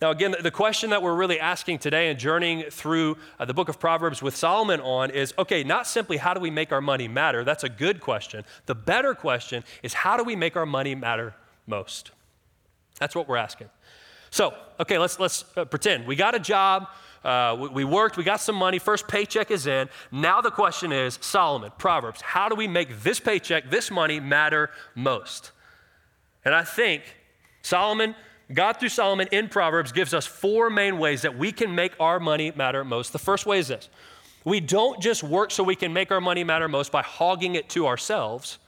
Now, 0.01 0.11
again, 0.11 0.35
the 0.41 0.51
question 0.51 0.89
that 0.89 1.01
we're 1.01 1.15
really 1.15 1.39
asking 1.39 1.79
today 1.79 2.09
and 2.09 2.19
journeying 2.19 2.63
through 2.69 3.17
uh, 3.39 3.45
the 3.45 3.53
book 3.53 3.69
of 3.69 3.79
Proverbs 3.79 4.21
with 4.21 4.35
Solomon 4.35 4.81
on 4.81 5.09
is 5.09 5.33
okay, 5.37 5.63
not 5.63 5.87
simply 5.87 6.17
how 6.17 6.33
do 6.33 6.41
we 6.41 6.49
make 6.49 6.73
our 6.73 6.81
money 6.81 7.07
matter? 7.07 7.45
That's 7.45 7.63
a 7.63 7.69
good 7.69 8.01
question. 8.01 8.43
The 8.65 8.75
better 8.75 9.13
question 9.13 9.63
is 9.83 9.93
how 9.93 10.17
do 10.17 10.23
we 10.23 10.35
make 10.35 10.57
our 10.57 10.65
money 10.65 10.95
matter 10.95 11.33
most? 11.65 12.11
That's 12.99 13.15
what 13.15 13.27
we're 13.27 13.37
asking. 13.37 13.69
So, 14.31 14.53
okay, 14.81 14.97
let's, 14.97 15.17
let's 15.17 15.45
uh, 15.55 15.63
pretend 15.63 16.05
we 16.05 16.17
got 16.17 16.35
a 16.35 16.39
job, 16.39 16.89
uh, 17.23 17.55
we, 17.57 17.69
we 17.69 17.83
worked, 17.85 18.17
we 18.17 18.25
got 18.25 18.41
some 18.41 18.55
money, 18.55 18.79
first 18.79 19.07
paycheck 19.07 19.49
is 19.49 19.65
in. 19.65 19.87
Now 20.11 20.41
the 20.41 20.51
question 20.51 20.91
is 20.91 21.17
Solomon, 21.21 21.71
Proverbs, 21.77 22.19
how 22.19 22.49
do 22.49 22.55
we 22.55 22.67
make 22.67 23.01
this 23.01 23.21
paycheck, 23.21 23.69
this 23.69 23.89
money 23.89 24.19
matter 24.19 24.71
most? 24.93 25.51
And 26.43 26.53
I 26.53 26.63
think 26.65 27.03
Solomon 27.61 28.13
God, 28.53 28.73
through 28.79 28.89
Solomon 28.89 29.27
in 29.31 29.49
Proverbs, 29.49 29.91
gives 29.91 30.13
us 30.13 30.25
four 30.25 30.69
main 30.69 30.99
ways 30.99 31.23
that 31.23 31.37
we 31.37 31.51
can 31.51 31.73
make 31.73 31.93
our 31.99 32.19
money 32.19 32.51
matter 32.55 32.83
most. 32.83 33.11
The 33.11 33.19
first 33.19 33.45
way 33.45 33.59
is 33.59 33.69
this 33.69 33.89
we 34.43 34.59
don't 34.59 35.01
just 35.01 35.23
work 35.23 35.49
so 35.49 35.63
we 35.63 35.75
can 35.75 35.91
make 35.91 36.11
our 36.11 36.21
money 36.21 36.43
matter 36.43 36.67
most 36.67 36.91
by 36.91 37.01
hogging 37.01 37.55
it 37.55 37.69
to 37.69 37.87
ourselves. 37.87 38.59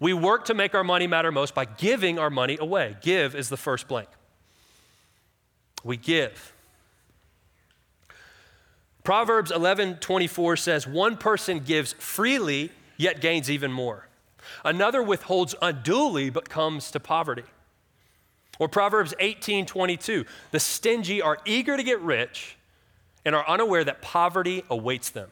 We 0.00 0.14
work 0.14 0.46
to 0.46 0.54
make 0.54 0.74
our 0.74 0.84
money 0.84 1.06
matter 1.06 1.30
most 1.30 1.54
by 1.54 1.66
giving 1.66 2.18
our 2.18 2.30
money 2.30 2.56
away. 2.58 2.96
Give 3.02 3.34
is 3.34 3.48
the 3.50 3.56
first 3.56 3.86
blank. 3.86 4.08
We 5.84 5.98
give. 5.98 6.52
Proverbs 9.04 9.50
11:24 9.50 10.56
says, 10.56 10.86
"One 10.86 11.18
person 11.18 11.60
gives 11.60 11.92
freely 11.98 12.72
yet 12.96 13.20
gains 13.20 13.50
even 13.50 13.70
more. 13.70 14.08
Another 14.64 15.02
withholds 15.02 15.54
unduly 15.60 16.30
but 16.30 16.48
comes 16.48 16.90
to 16.90 17.00
poverty." 17.00 17.44
Or 18.58 18.68
Proverbs 18.68 19.14
18 19.18 19.66
22, 19.66 20.24
the 20.50 20.60
stingy 20.60 21.20
are 21.20 21.38
eager 21.44 21.76
to 21.76 21.82
get 21.82 22.00
rich 22.00 22.56
and 23.24 23.34
are 23.34 23.48
unaware 23.48 23.84
that 23.84 24.02
poverty 24.02 24.64
awaits 24.70 25.10
them. 25.10 25.30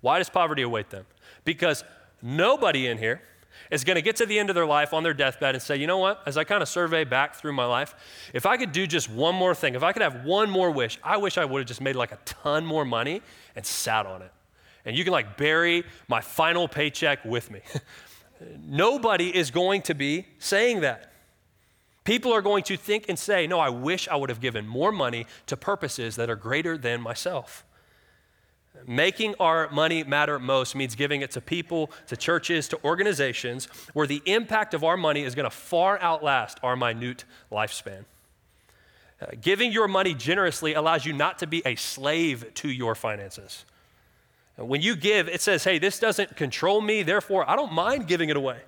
Why 0.00 0.18
does 0.18 0.28
poverty 0.28 0.62
await 0.62 0.90
them? 0.90 1.06
Because 1.44 1.84
nobody 2.22 2.86
in 2.86 2.98
here 2.98 3.22
is 3.70 3.84
going 3.84 3.96
to 3.96 4.02
get 4.02 4.16
to 4.16 4.26
the 4.26 4.38
end 4.38 4.50
of 4.50 4.54
their 4.54 4.66
life 4.66 4.92
on 4.92 5.02
their 5.02 5.14
deathbed 5.14 5.54
and 5.54 5.62
say, 5.62 5.76
you 5.76 5.86
know 5.86 5.98
what, 5.98 6.22
as 6.26 6.36
I 6.36 6.44
kind 6.44 6.62
of 6.62 6.68
survey 6.68 7.04
back 7.04 7.34
through 7.34 7.52
my 7.52 7.64
life, 7.64 7.94
if 8.32 8.46
I 8.46 8.56
could 8.56 8.72
do 8.72 8.86
just 8.86 9.10
one 9.10 9.34
more 9.34 9.54
thing, 9.54 9.74
if 9.74 9.82
I 9.82 9.92
could 9.92 10.02
have 10.02 10.24
one 10.24 10.50
more 10.50 10.70
wish, 10.70 10.98
I 11.02 11.16
wish 11.16 11.38
I 11.38 11.44
would 11.44 11.60
have 11.60 11.68
just 11.68 11.80
made 11.80 11.96
like 11.96 12.12
a 12.12 12.18
ton 12.24 12.66
more 12.66 12.84
money 12.84 13.22
and 13.56 13.64
sat 13.64 14.06
on 14.06 14.22
it. 14.22 14.32
And 14.84 14.96
you 14.96 15.04
can 15.04 15.12
like 15.12 15.36
bury 15.36 15.84
my 16.08 16.20
final 16.20 16.68
paycheck 16.68 17.24
with 17.24 17.50
me. 17.50 17.60
Nobody 18.66 19.34
is 19.34 19.50
going 19.50 19.82
to 19.82 19.94
be 19.94 20.26
saying 20.38 20.80
that. 20.80 21.13
People 22.04 22.32
are 22.34 22.42
going 22.42 22.62
to 22.64 22.76
think 22.76 23.06
and 23.08 23.18
say, 23.18 23.46
No, 23.46 23.58
I 23.58 23.70
wish 23.70 24.06
I 24.08 24.16
would 24.16 24.28
have 24.28 24.40
given 24.40 24.66
more 24.66 24.92
money 24.92 25.26
to 25.46 25.56
purposes 25.56 26.16
that 26.16 26.28
are 26.30 26.36
greater 26.36 26.76
than 26.76 27.00
myself. 27.00 27.64
Making 28.86 29.34
our 29.40 29.70
money 29.70 30.04
matter 30.04 30.38
most 30.38 30.74
means 30.74 30.94
giving 30.94 31.22
it 31.22 31.30
to 31.32 31.40
people, 31.40 31.90
to 32.08 32.16
churches, 32.16 32.68
to 32.68 32.84
organizations 32.84 33.66
where 33.94 34.06
the 34.06 34.20
impact 34.26 34.74
of 34.74 34.84
our 34.84 34.96
money 34.96 35.22
is 35.22 35.34
going 35.34 35.44
to 35.44 35.56
far 35.56 35.98
outlast 36.02 36.58
our 36.62 36.76
minute 36.76 37.24
lifespan. 37.50 38.04
Uh, 39.22 39.26
giving 39.40 39.72
your 39.72 39.88
money 39.88 40.12
generously 40.12 40.74
allows 40.74 41.06
you 41.06 41.12
not 41.12 41.38
to 41.38 41.46
be 41.46 41.62
a 41.64 41.76
slave 41.76 42.52
to 42.54 42.68
your 42.68 42.94
finances. 42.94 43.64
Uh, 44.58 44.64
when 44.64 44.82
you 44.82 44.96
give, 44.96 45.28
it 45.28 45.40
says, 45.40 45.64
hey, 45.64 45.78
this 45.78 45.98
doesn't 45.98 46.36
control 46.36 46.80
me, 46.80 47.02
therefore 47.02 47.48
I 47.48 47.56
don't 47.56 47.72
mind 47.72 48.06
giving 48.06 48.28
it 48.28 48.36
away. 48.36 48.58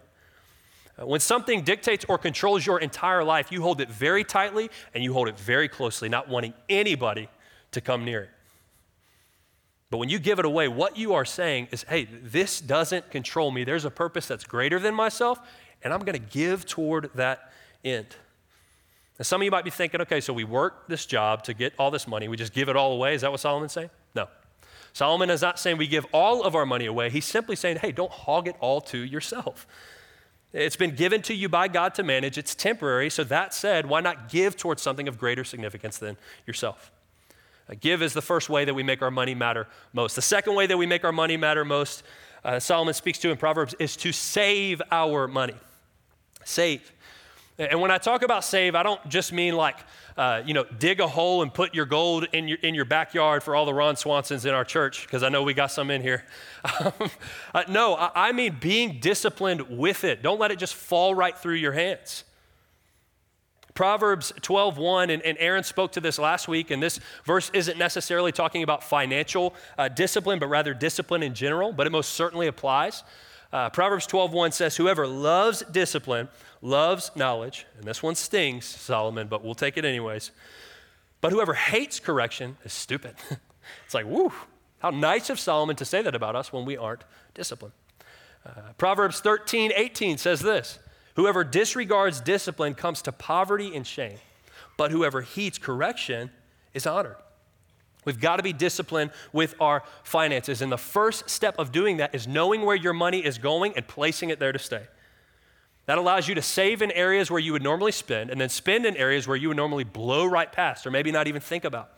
When 0.98 1.20
something 1.20 1.62
dictates 1.62 2.06
or 2.08 2.16
controls 2.16 2.64
your 2.64 2.80
entire 2.80 3.22
life, 3.22 3.52
you 3.52 3.60
hold 3.60 3.80
it 3.80 3.90
very 3.90 4.24
tightly 4.24 4.70
and 4.94 5.04
you 5.04 5.12
hold 5.12 5.28
it 5.28 5.38
very 5.38 5.68
closely, 5.68 6.08
not 6.08 6.28
wanting 6.28 6.54
anybody 6.68 7.28
to 7.72 7.80
come 7.82 8.04
near 8.04 8.22
it. 8.22 8.30
But 9.90 9.98
when 9.98 10.08
you 10.08 10.18
give 10.18 10.38
it 10.38 10.44
away, 10.44 10.68
what 10.68 10.96
you 10.96 11.14
are 11.14 11.24
saying 11.24 11.68
is, 11.70 11.84
hey, 11.84 12.08
this 12.22 12.60
doesn't 12.60 13.10
control 13.10 13.50
me. 13.50 13.62
There's 13.62 13.84
a 13.84 13.90
purpose 13.90 14.26
that's 14.26 14.44
greater 14.44 14.80
than 14.80 14.94
myself, 14.94 15.38
and 15.82 15.92
I'm 15.92 16.00
going 16.00 16.14
to 16.14 16.30
give 16.30 16.66
toward 16.66 17.10
that 17.14 17.52
end. 17.84 18.16
And 19.18 19.26
some 19.26 19.40
of 19.40 19.44
you 19.44 19.50
might 19.50 19.64
be 19.64 19.70
thinking, 19.70 20.00
okay, 20.02 20.20
so 20.20 20.32
we 20.32 20.44
work 20.44 20.88
this 20.88 21.06
job 21.06 21.44
to 21.44 21.54
get 21.54 21.72
all 21.78 21.90
this 21.90 22.08
money. 22.08 22.26
We 22.26 22.36
just 22.36 22.52
give 22.52 22.68
it 22.68 22.76
all 22.76 22.92
away. 22.92 23.14
Is 23.14 23.20
that 23.20 23.30
what 23.30 23.40
Solomon's 23.40 23.72
saying? 23.72 23.90
No. 24.14 24.28
Solomon 24.92 25.30
is 25.30 25.42
not 25.42 25.58
saying 25.58 25.76
we 25.76 25.86
give 25.86 26.06
all 26.12 26.42
of 26.42 26.54
our 26.54 26.66
money 26.66 26.86
away. 26.86 27.10
He's 27.10 27.26
simply 27.26 27.54
saying, 27.54 27.78
hey, 27.78 27.92
don't 27.92 28.10
hog 28.10 28.48
it 28.48 28.56
all 28.60 28.80
to 28.82 28.98
yourself. 28.98 29.66
It's 30.52 30.76
been 30.76 30.94
given 30.94 31.22
to 31.22 31.34
you 31.34 31.48
by 31.48 31.68
God 31.68 31.94
to 31.96 32.02
manage. 32.02 32.38
It's 32.38 32.54
temporary. 32.54 33.10
So 33.10 33.24
that 33.24 33.52
said, 33.52 33.86
why 33.86 34.00
not 34.00 34.28
give 34.28 34.56
towards 34.56 34.80
something 34.82 35.08
of 35.08 35.18
greater 35.18 35.44
significance 35.44 35.98
than 35.98 36.16
yourself? 36.46 36.90
Uh, 37.68 37.74
give 37.78 38.00
is 38.02 38.12
the 38.12 38.22
first 38.22 38.48
way 38.48 38.64
that 38.64 38.74
we 38.74 38.82
make 38.82 39.02
our 39.02 39.10
money 39.10 39.34
matter 39.34 39.66
most. 39.92 40.14
The 40.14 40.22
second 40.22 40.54
way 40.54 40.66
that 40.66 40.76
we 40.76 40.86
make 40.86 41.04
our 41.04 41.12
money 41.12 41.36
matter 41.36 41.64
most, 41.64 42.04
uh, 42.44 42.60
Solomon 42.60 42.94
speaks 42.94 43.18
to 43.18 43.30
in 43.30 43.36
Proverbs, 43.36 43.74
is 43.78 43.96
to 43.96 44.12
save 44.12 44.80
our 44.90 45.26
money. 45.26 45.56
Save. 46.44 46.92
And 47.58 47.80
when 47.80 47.90
I 47.90 47.96
talk 47.96 48.22
about 48.22 48.44
save, 48.44 48.74
I 48.74 48.82
don't 48.82 49.06
just 49.08 49.32
mean 49.32 49.56
like, 49.56 49.78
uh, 50.16 50.42
you 50.44 50.52
know, 50.52 50.64
dig 50.78 51.00
a 51.00 51.08
hole 51.08 51.40
and 51.40 51.52
put 51.52 51.74
your 51.74 51.86
gold 51.86 52.26
in 52.32 52.48
your, 52.48 52.58
in 52.58 52.74
your 52.74 52.84
backyard 52.84 53.42
for 53.42 53.56
all 53.56 53.64
the 53.64 53.72
Ron 53.72 53.94
Swansons 53.94 54.44
in 54.44 54.52
our 54.54 54.64
church, 54.64 55.06
because 55.06 55.22
I 55.22 55.30
know 55.30 55.42
we 55.42 55.54
got 55.54 55.70
some 55.70 55.90
in 55.90 56.02
here. 56.02 56.26
uh, 56.64 57.64
no, 57.68 57.94
I, 57.94 58.10
I 58.14 58.32
mean 58.32 58.58
being 58.60 59.00
disciplined 59.00 59.62
with 59.70 60.04
it. 60.04 60.22
Don't 60.22 60.38
let 60.38 60.50
it 60.50 60.58
just 60.58 60.74
fall 60.74 61.14
right 61.14 61.36
through 61.36 61.54
your 61.54 61.72
hands. 61.72 62.24
Proverbs 63.72 64.32
12:1, 64.40 65.10
and, 65.10 65.22
and 65.22 65.36
Aaron 65.38 65.62
spoke 65.62 65.92
to 65.92 66.00
this 66.00 66.18
last 66.18 66.48
week, 66.48 66.70
and 66.70 66.82
this 66.82 66.98
verse 67.24 67.50
isn't 67.54 67.78
necessarily 67.78 68.32
talking 68.32 68.62
about 68.62 68.82
financial 68.82 69.54
uh, 69.78 69.88
discipline, 69.88 70.38
but 70.38 70.48
rather 70.48 70.74
discipline 70.74 71.22
in 71.22 71.34
general, 71.34 71.72
but 71.72 71.86
it 71.86 71.90
most 71.90 72.14
certainly 72.14 72.48
applies. 72.48 73.04
Uh, 73.52 73.70
Proverbs 73.70 74.06
12:1 74.06 74.52
says, 74.52 74.76
Whoever 74.76 75.06
loves 75.06 75.62
discipline 75.70 76.28
loves 76.62 77.10
knowledge, 77.14 77.66
and 77.76 77.84
this 77.84 78.02
one 78.02 78.14
stings, 78.14 78.64
Solomon, 78.64 79.28
but 79.28 79.44
we'll 79.44 79.54
take 79.54 79.76
it 79.76 79.84
anyways. 79.84 80.30
But 81.20 81.32
whoever 81.32 81.54
hates 81.54 82.00
correction 82.00 82.56
is 82.64 82.72
stupid. 82.72 83.14
it's 83.84 83.94
like, 83.94 84.06
woo, 84.06 84.32
how 84.78 84.90
nice 84.90 85.30
of 85.30 85.40
Solomon 85.40 85.76
to 85.76 85.84
say 85.84 86.02
that 86.02 86.14
about 86.14 86.36
us 86.36 86.52
when 86.52 86.64
we 86.64 86.76
aren't 86.76 87.04
disciplined. 87.34 87.74
Uh, 88.44 88.50
Proverbs 88.78 89.20
13, 89.20 89.72
18 89.74 90.18
says 90.18 90.40
this 90.40 90.78
Whoever 91.14 91.44
disregards 91.44 92.20
discipline 92.20 92.74
comes 92.74 93.02
to 93.02 93.12
poverty 93.12 93.74
and 93.74 93.86
shame, 93.86 94.18
but 94.76 94.90
whoever 94.90 95.22
heeds 95.22 95.58
correction 95.58 96.30
is 96.74 96.86
honored. 96.86 97.16
We've 98.06 98.20
got 98.20 98.36
to 98.36 98.42
be 98.42 98.52
disciplined 98.54 99.10
with 99.32 99.54
our 99.60 99.82
finances. 100.04 100.62
And 100.62 100.70
the 100.70 100.78
first 100.78 101.28
step 101.28 101.56
of 101.58 101.72
doing 101.72 101.98
that 101.98 102.14
is 102.14 102.26
knowing 102.26 102.62
where 102.62 102.76
your 102.76 102.92
money 102.92 103.18
is 103.18 103.36
going 103.36 103.74
and 103.74 103.86
placing 103.86 104.30
it 104.30 104.38
there 104.38 104.52
to 104.52 104.58
stay. 104.58 104.84
That 105.86 105.98
allows 105.98 106.28
you 106.28 106.36
to 106.36 106.42
save 106.42 106.82
in 106.82 106.92
areas 106.92 107.30
where 107.30 107.40
you 107.40 107.52
would 107.52 107.64
normally 107.64 107.92
spend 107.92 108.30
and 108.30 108.40
then 108.40 108.48
spend 108.48 108.86
in 108.86 108.96
areas 108.96 109.26
where 109.26 109.36
you 109.36 109.48
would 109.48 109.56
normally 109.56 109.84
blow 109.84 110.24
right 110.24 110.50
past 110.50 110.86
or 110.86 110.90
maybe 110.92 111.10
not 111.10 111.26
even 111.26 111.40
think 111.40 111.64
about. 111.64 111.90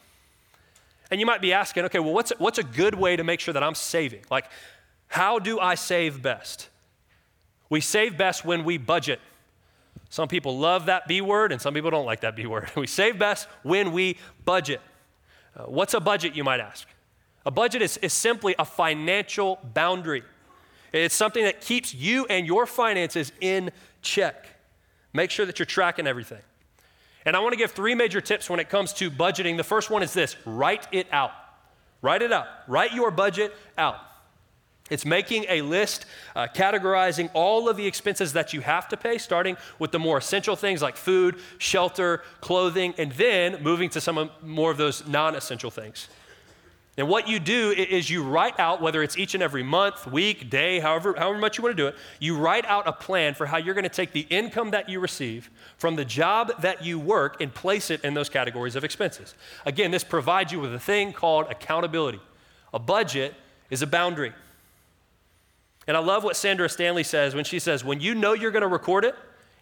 And 1.11 1.21
you 1.21 1.27
might 1.27 1.43
be 1.43 1.53
asking, 1.53 1.85
okay, 1.85 1.99
well, 1.99 2.15
what's, 2.15 2.33
what's 2.39 2.59
a 2.59 2.65
good 2.65 2.95
way 2.95 3.17
to 3.17 3.25
make 3.25 3.41
sure 3.41 3.53
that 3.53 3.63
I'm 3.63 3.75
saving? 3.75 4.23
Like, 4.31 4.47
how 5.09 5.39
do 5.39 5.61
I 5.61 5.75
save 5.75 6.23
best? 6.23 6.71
We 7.69 7.83
save 7.83 8.17
best 8.17 8.47
when 8.47 8.65
we 8.65 8.79
budget. 8.79 9.21
Some 10.09 10.29
people 10.29 10.59
love 10.59 10.87
that 10.87 11.07
B 11.07 11.21
word 11.21 11.53
and 11.53 11.61
some 11.61 11.75
people 11.75 11.91
don't 11.91 12.07
like 12.07 12.21
that 12.21 12.35
B 12.35 12.47
word. 12.47 12.71
We 12.77 12.87
save 12.87 13.19
best 13.19 13.47
when 13.63 13.93
we 13.93 14.17
budget. 14.47 14.81
Uh, 15.59 15.65
what's 15.65 15.95
a 15.95 16.01
budget, 16.01 16.37
you 16.37 16.45
might 16.45 16.61
ask? 16.61 16.87
A 17.45 17.51
budget 17.51 17.83
is, 17.83 17.97
is 17.99 18.13
simply 18.13 18.55
a 18.59 18.65
financial 18.65 19.59
boundary. 19.75 20.23
It's 20.93 21.15
something 21.15 21.45
that 21.45 21.61
keeps 21.61 21.95
you 21.95 22.27
and 22.27 22.47
your 22.47 22.67
finances 22.67 23.33
in 23.41 23.71
check. 24.01 24.47
Make 25.13 25.31
sure 25.31 25.47
that 25.47 25.59
you're 25.59 25.67
tracking 25.67 26.07
everything. 26.07 26.41
And 27.25 27.37
I 27.37 27.41
want 27.41 27.53
to 27.53 27.59
give 27.59 27.73
three 27.73 27.95
major 27.95 28.21
tips 28.21 28.49
when 28.49 28.61
it 28.61 28.69
comes 28.69 28.93
to 28.95 29.11
budgeting. 29.11 29.57
The 29.57 29.65
first 29.65 29.91
one 29.91 30.03
is 30.03 30.15
this 30.15 30.37
write 30.47 30.87
it 30.93 31.07
out. 31.13 31.33
Write 32.01 32.23
it 32.23 32.33
out. 32.33 32.47
Write 32.69 32.95
your 32.95 33.11
budget 33.11 33.55
out. 33.77 33.97
It's 34.91 35.05
making 35.05 35.47
a 35.49 35.63
list, 35.63 36.07
uh, 36.35 36.47
categorizing 36.55 37.31
all 37.35 37.69
of 37.69 37.77
the 37.77 37.87
expenses 37.87 38.33
that 38.33 38.53
you 38.53 38.61
have 38.61 38.89
to 38.89 38.97
pay, 38.97 39.19
starting 39.19 39.57
with 39.79 39.93
the 39.93 39.99
more 39.99 40.19
essential 40.19 40.57
things 40.57 40.83
like 40.83 40.97
food, 40.97 41.37
shelter, 41.59 42.23
clothing, 42.41 42.95
and 42.99 43.13
then 43.13 43.63
moving 43.63 43.91
to 43.91 44.01
some 44.01 44.31
more 44.43 44.71
of 44.71 44.77
those 44.77 45.07
non 45.07 45.35
essential 45.35 45.71
things. 45.71 46.09
And 46.99 47.09
what 47.09 47.29
you 47.29 47.39
do 47.39 47.71
is 47.71 48.11
you 48.11 48.25
write 48.25 48.59
out, 48.59 48.83
whether 48.83 49.05
it's 49.05 49.17
each 49.17 49.35
and 49.35 49.43
every 49.43 49.63
month, 49.63 50.05
week, 50.05 50.51
day, 50.51 50.81
however, 50.81 51.15
however 51.17 51.39
much 51.39 51.57
you 51.57 51.63
want 51.63 51.77
to 51.77 51.81
do 51.81 51.87
it, 51.87 51.95
you 52.19 52.37
write 52.37 52.67
out 52.67 52.89
a 52.89 52.93
plan 52.93 53.35
for 53.35 53.47
how 53.47 53.57
you're 53.57 53.75
going 53.75 53.85
to 53.85 53.89
take 53.89 54.11
the 54.11 54.27
income 54.31 54.73
that 54.73 54.89
you 54.89 54.99
receive 54.99 55.49
from 55.77 55.95
the 55.95 56.05
job 56.05 56.61
that 56.61 56.85
you 56.85 56.99
work 56.99 57.41
and 57.41 57.55
place 57.55 57.91
it 57.91 58.03
in 58.03 58.15
those 58.15 58.29
categories 58.29 58.75
of 58.75 58.83
expenses. 58.83 59.37
Again, 59.65 59.93
this 59.93 60.03
provides 60.03 60.51
you 60.51 60.59
with 60.59 60.75
a 60.75 60.81
thing 60.81 61.13
called 61.13 61.47
accountability. 61.49 62.19
A 62.75 62.81
budget 62.81 63.33
is 63.71 63.81
a 63.81 63.87
boundary. 63.87 64.33
And 65.89 65.97
I 65.97 66.01
love 66.01 66.23
what 66.23 66.37
Sandra 66.37 66.69
Stanley 66.69 67.03
says 67.03 67.35
when 67.35 67.45
she 67.45 67.59
says, 67.59 67.83
when 67.83 67.99
you 67.99 68.15
know 68.15 68.35
you're 68.35 68.51
going 68.51 68.63
to 68.63 68.69
record 68.69 69.07
it, 69.07 69.15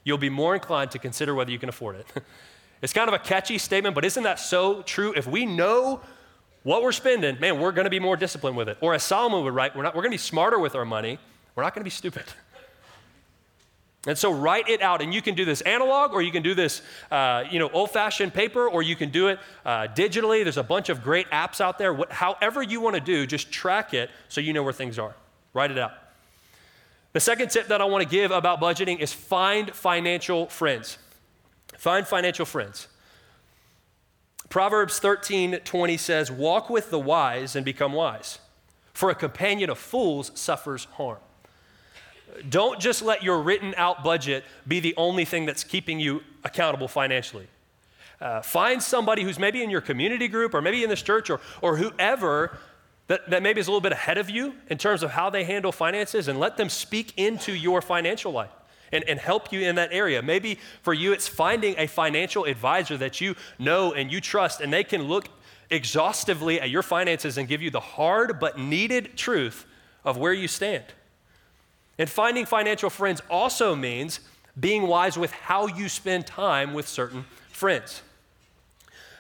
you'll 0.02 0.18
be 0.18 0.28
more 0.28 0.54
inclined 0.54 0.90
to 0.90 0.99
consider 0.99 1.35
whether 1.35 1.52
you 1.52 1.59
can 1.59 1.68
afford 1.68 1.97
it. 1.97 2.06
it's 2.83 2.92
kind 2.92 3.09
of 3.09 3.14
a 3.14 3.18
catchy 3.18 3.59
statement, 3.59 3.95
but 3.95 4.04
isn't 4.04 4.25
that 4.25 4.40
so 4.40 4.83
true? 4.83 5.14
If 5.16 5.28
we 5.28 5.47
know 5.47 6.00
what 6.64 6.83
we're 6.83 6.90
spending, 6.90 7.38
man, 7.38 7.61
we're 7.61 7.71
going 7.71 7.85
to 7.85 7.90
be 7.90 8.00
more 8.00 8.16
disciplined 8.16 8.56
with 8.56 8.68
it. 8.68 8.76
Or 8.80 8.92
as 8.92 9.04
Solomon 9.04 9.45
would 9.45 9.54
write, 9.54 9.76
we're, 9.76 9.85
not, 9.85 9.95
we're 9.95 10.02
going 10.02 10.11
to 10.11 10.14
be 10.14 10.18
smarter 10.18 10.59
with 10.59 10.75
our 10.75 10.85
money. 10.85 11.21
We're 11.54 11.62
not 11.62 11.75
going 11.75 11.83
to 11.83 11.85
be 11.85 11.90
stupid. 11.90 12.25
And 14.09 14.16
so 14.16 14.33
write 14.33 14.68
it 14.68 14.83
out, 14.83 15.02
and 15.02 15.12
you 15.12 15.21
can 15.21 15.35
do 15.35 15.45
this 15.45 15.62
analog, 15.62 16.12
or 16.12 16.23
you 16.23 16.30
can 16.30 16.45
do 16.45 16.54
this, 16.54 16.80
uh, 17.11 17.42
you 17.50 17.59
know, 17.59 17.68
old-fashioned 17.71 18.33
paper, 18.33 18.68
or 18.68 18.80
you 18.80 18.95
can 18.95 19.11
do 19.11 19.26
it 19.26 19.40
uh, 19.64 19.88
digitally. 19.88 20.45
There's 20.45 20.59
a 20.59 20.62
bunch 20.62 20.90
of 20.90 21.02
great 21.02 21.28
apps 21.30 21.61
out 21.61 21.76
there. 21.76 21.92
What, 21.92 22.12
however 22.12 22.62
you 22.62 22.80
want 22.80 22.95
to 22.95 23.00
do, 23.00 23.26
just 23.26 23.50
track 23.50 23.95
it 23.95 24.09
so 24.28 24.40
you 24.40 24.52
know 24.52 24.62
where 24.62 24.73
things 24.73 24.97
are. 25.00 25.16
Write 25.54 25.73
it 25.73 25.78
out. 25.78 25.90
The 27.16 27.20
second 27.20 27.50
tip 27.50 27.68
that 27.68 27.80
I 27.80 27.87
want 27.87 28.02
to 28.02 28.08
give 28.11 28.30
about 28.30 28.61
budgeting 28.61 28.99
is 28.99 29.11
find 29.11 29.75
financial 29.75 30.49
friends. 30.49 30.99
Find 31.78 32.06
financial 32.06 32.44
friends. 32.44 32.88
Proverbs 34.50 34.99
13 34.99 35.61
20 35.61 35.96
says, 35.96 36.30
Walk 36.30 36.68
with 36.68 36.90
the 36.90 36.99
wise 36.99 37.56
and 37.56 37.64
become 37.64 37.94
wise, 37.94 38.38
for 38.92 39.08
a 39.08 39.14
companion 39.14 39.70
of 39.70 39.78
fools 39.78 40.30
suffers 40.35 40.85
harm. 40.99 41.16
Don't 42.50 42.78
just 42.80 43.00
let 43.00 43.23
your 43.23 43.40
written 43.40 43.73
out 43.78 44.04
budget 44.04 44.44
be 44.68 44.80
the 44.80 44.92
only 44.99 45.25
thing 45.25 45.46
that's 45.46 45.64
keeping 45.64 45.99
you 45.99 46.20
accountable 46.44 46.87
financially. 46.87 47.46
Uh, 48.20 48.42
find 48.42 48.82
somebody 48.82 49.23
who's 49.23 49.38
maybe 49.38 49.62
in 49.62 49.70
your 49.70 49.80
community 49.80 50.28
group 50.28 50.52
or 50.52 50.61
maybe 50.61 50.85
in 50.85 50.90
this 50.90 51.00
church 51.00 51.30
or, 51.30 51.40
or 51.62 51.78
whoever 51.78 52.58
that, 53.08 53.30
that 53.30 53.42
maybe 53.42 53.60
is 53.60 53.68
a 53.68 53.70
little 53.70 53.80
bit 53.80 53.92
ahead 53.92 54.18
of 54.18 54.28
you 54.28 54.54
in 54.68 54.78
terms 54.78 55.02
of 55.02 55.10
how 55.10 55.30
they 55.30 55.44
handle 55.44 55.72
finances 55.72 56.28
and 56.28 56.40
let 56.40 56.56
them 56.56 56.68
speak 56.68 57.12
into 57.16 57.52
your 57.52 57.80
financial 57.80 58.32
life 58.32 58.50
and, 58.92 59.04
and 59.04 59.20
help 59.20 59.52
you 59.52 59.60
in 59.60 59.76
that 59.76 59.92
area. 59.92 60.22
Maybe 60.22 60.58
for 60.82 60.92
you, 60.92 61.12
it's 61.12 61.28
finding 61.28 61.75
a 61.78 61.86
financial 61.86 62.44
advisor 62.44 62.96
that 62.96 63.20
you 63.20 63.36
know 63.58 63.92
and 63.92 64.10
you 64.10 64.20
trust, 64.20 64.60
and 64.60 64.72
they 64.72 64.84
can 64.84 65.04
look 65.04 65.28
exhaustively 65.70 66.60
at 66.60 66.70
your 66.70 66.82
finances 66.82 67.38
and 67.38 67.48
give 67.48 67.62
you 67.62 67.70
the 67.70 67.80
hard 67.80 68.38
but 68.38 68.58
needed 68.58 69.16
truth 69.16 69.66
of 70.04 70.16
where 70.16 70.32
you 70.32 70.48
stand. 70.48 70.84
And 71.98 72.08
finding 72.08 72.44
financial 72.44 72.90
friends 72.90 73.22
also 73.30 73.75
means 73.75 74.20
being 74.58 74.86
wise 74.86 75.18
with 75.18 75.32
how 75.32 75.66
you 75.66 75.88
spend 75.88 76.26
time 76.26 76.75
with 76.75 76.88
certain 76.88 77.25
friends. 77.50 78.02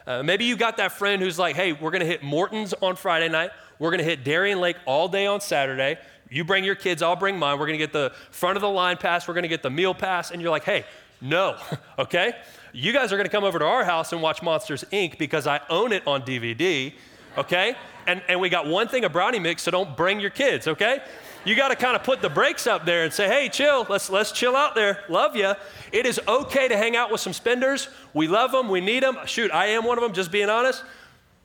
Uh, 0.06 0.22
maybe 0.22 0.44
you 0.44 0.56
got 0.56 0.76
that 0.76 0.92
friend 0.92 1.20
who's 1.20 1.38
like, 1.38 1.56
hey, 1.56 1.72
we're 1.72 1.90
going 1.90 2.00
to 2.00 2.06
hit 2.06 2.22
Morton's 2.22 2.72
on 2.74 2.94
Friday 2.94 3.28
night. 3.28 3.50
We're 3.78 3.90
going 3.90 3.98
to 3.98 4.04
hit 4.04 4.24
Darien 4.24 4.60
Lake 4.60 4.76
all 4.86 5.08
day 5.08 5.26
on 5.26 5.40
Saturday. 5.40 5.98
You 6.28 6.44
bring 6.44 6.64
your 6.64 6.74
kids, 6.74 7.02
I'll 7.02 7.16
bring 7.16 7.38
mine. 7.38 7.58
We're 7.58 7.66
going 7.66 7.78
to 7.78 7.84
get 7.84 7.92
the 7.92 8.12
front 8.30 8.56
of 8.56 8.62
the 8.62 8.70
line 8.70 8.96
pass. 8.96 9.28
We're 9.28 9.34
going 9.34 9.42
to 9.42 9.48
get 9.48 9.62
the 9.62 9.70
meal 9.70 9.94
pass. 9.94 10.30
And 10.30 10.42
you're 10.42 10.50
like, 10.50 10.64
hey, 10.64 10.84
no, 11.20 11.56
okay? 11.98 12.34
You 12.72 12.92
guys 12.92 13.12
are 13.12 13.16
going 13.16 13.26
to 13.26 13.32
come 13.32 13.44
over 13.44 13.58
to 13.58 13.64
our 13.64 13.84
house 13.84 14.12
and 14.12 14.20
watch 14.20 14.42
Monsters 14.42 14.84
Inc. 14.92 15.18
because 15.18 15.46
I 15.46 15.60
own 15.70 15.92
it 15.92 16.06
on 16.06 16.22
DVD, 16.22 16.92
okay? 17.38 17.76
And, 18.06 18.22
and 18.28 18.40
we 18.40 18.48
got 18.48 18.66
one 18.66 18.88
thing 18.88 19.04
of 19.04 19.12
brownie 19.12 19.38
mix, 19.38 19.62
so 19.62 19.70
don't 19.70 19.96
bring 19.96 20.20
your 20.20 20.30
kids, 20.30 20.68
okay? 20.68 21.00
you 21.46 21.54
got 21.54 21.68
to 21.68 21.76
kind 21.76 21.94
of 21.94 22.02
put 22.02 22.20
the 22.20 22.28
brakes 22.28 22.66
up 22.66 22.84
there 22.84 23.04
and 23.04 23.12
say, 23.12 23.28
hey, 23.28 23.48
chill, 23.48 23.86
let's, 23.88 24.10
let's 24.10 24.32
chill 24.32 24.56
out 24.56 24.74
there. 24.74 25.04
Love 25.08 25.36
you. 25.36 25.54
It 25.92 26.04
is 26.04 26.20
okay 26.26 26.66
to 26.66 26.76
hang 26.76 26.96
out 26.96 27.12
with 27.12 27.20
some 27.20 27.32
spenders. 27.32 27.88
We 28.12 28.26
love 28.26 28.50
them, 28.50 28.68
we 28.68 28.80
need 28.80 29.04
them. 29.04 29.16
Shoot, 29.26 29.52
I 29.52 29.66
am 29.66 29.84
one 29.84 29.96
of 29.96 30.02
them, 30.02 30.12
just 30.12 30.32
being 30.32 30.50
honest. 30.50 30.82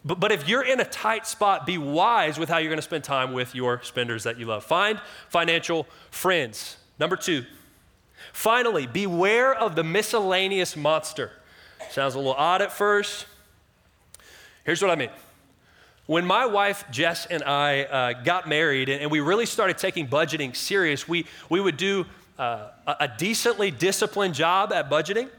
But, 0.04 0.20
but 0.20 0.32
if 0.32 0.48
you're 0.48 0.64
in 0.64 0.80
a 0.80 0.86
tight 0.86 1.28
spot, 1.28 1.66
be 1.66 1.78
wise 1.78 2.40
with 2.40 2.50
how 2.50 2.58
you're 2.58 2.70
going 2.70 2.78
to 2.78 2.84
spend 2.84 3.04
time 3.04 3.34
with 3.34 3.54
your 3.54 3.82
spenders 3.84 4.24
that 4.24 4.40
you 4.40 4.46
love. 4.46 4.64
Find 4.64 5.00
financial 5.30 5.88
friends. 6.10 6.78
Number 7.00 7.16
two, 7.16 7.46
finally, 8.34 8.88
beware 8.88 9.54
of 9.54 9.76
the 9.76 9.84
miscellaneous 9.84 10.76
monster. 10.76 11.32
Sounds 11.92 12.16
a 12.16 12.18
little 12.18 12.34
odd 12.34 12.62
at 12.62 12.72
first. 12.72 13.26
Here's 14.64 14.82
what 14.82 14.92
I 14.92 14.96
mean. 14.96 15.10
When 16.08 16.26
my 16.26 16.46
wife 16.46 16.84
Jess 16.92 17.26
and 17.26 17.44
I 17.44 17.84
uh, 17.84 18.24
got 18.24 18.48
married 18.50 18.90
and, 18.90 19.02
and, 19.02 19.12
we 19.12 19.20
really 19.20 19.46
started 19.46 19.78
taking 19.78 20.08
budgeting 20.08 20.56
serious, 20.56 21.08
we, 21.08 21.26
we 21.50 21.62
would 21.62 21.78
do 21.78 22.06
uh, 22.38 22.70
a 23.00 23.10
decently 23.18 23.72
disciplined 23.72 24.34
job 24.34 24.74
at 24.74 24.90
budgeting. 24.90 25.30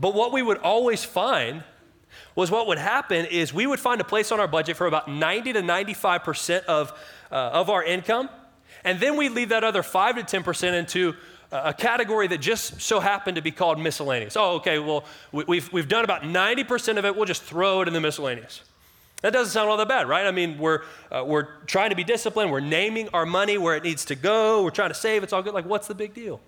But 0.00 0.14
what 0.14 0.32
we 0.32 0.42
would 0.42 0.58
always 0.58 1.04
find 1.04 1.62
was 2.38 2.52
what 2.52 2.68
would 2.68 2.78
happen 2.78 3.26
is 3.26 3.52
we 3.52 3.66
would 3.66 3.80
find 3.80 4.00
a 4.00 4.04
place 4.04 4.30
on 4.30 4.38
our 4.38 4.46
budget 4.46 4.76
for 4.76 4.86
about 4.86 5.10
90 5.10 5.54
to 5.54 5.60
95% 5.60 6.64
of, 6.66 6.92
uh, 7.32 7.34
of 7.34 7.68
our 7.68 7.82
income. 7.82 8.28
And 8.84 9.00
then 9.00 9.16
we'd 9.16 9.32
leave 9.32 9.48
that 9.48 9.64
other 9.64 9.82
5 9.82 10.24
to 10.24 10.40
10% 10.40 10.72
into 10.72 11.16
a 11.50 11.74
category 11.74 12.28
that 12.28 12.38
just 12.38 12.80
so 12.80 13.00
happened 13.00 13.34
to 13.34 13.42
be 13.42 13.50
called 13.50 13.80
miscellaneous. 13.80 14.36
Oh, 14.36 14.52
okay, 14.58 14.78
well, 14.78 15.04
we've, 15.32 15.72
we've 15.72 15.88
done 15.88 16.04
about 16.04 16.22
90% 16.22 16.96
of 16.96 17.04
it, 17.04 17.16
we'll 17.16 17.24
just 17.24 17.42
throw 17.42 17.80
it 17.80 17.88
in 17.88 17.94
the 17.94 18.00
miscellaneous. 18.00 18.62
That 19.22 19.32
doesn't 19.32 19.50
sound 19.50 19.68
all 19.68 19.76
that 19.76 19.88
bad, 19.88 20.08
right? 20.08 20.24
I 20.24 20.30
mean, 20.30 20.58
we're, 20.58 20.82
uh, 21.10 21.24
we're 21.26 21.48
trying 21.66 21.90
to 21.90 21.96
be 21.96 22.04
disciplined, 22.04 22.52
we're 22.52 22.60
naming 22.60 23.08
our 23.08 23.26
money 23.26 23.58
where 23.58 23.74
it 23.74 23.82
needs 23.82 24.04
to 24.04 24.14
go, 24.14 24.62
we're 24.62 24.70
trying 24.70 24.90
to 24.90 24.94
save, 24.94 25.24
it's 25.24 25.32
all 25.32 25.42
good. 25.42 25.54
Like, 25.54 25.66
what's 25.66 25.88
the 25.88 25.94
big 25.96 26.14
deal? 26.14 26.40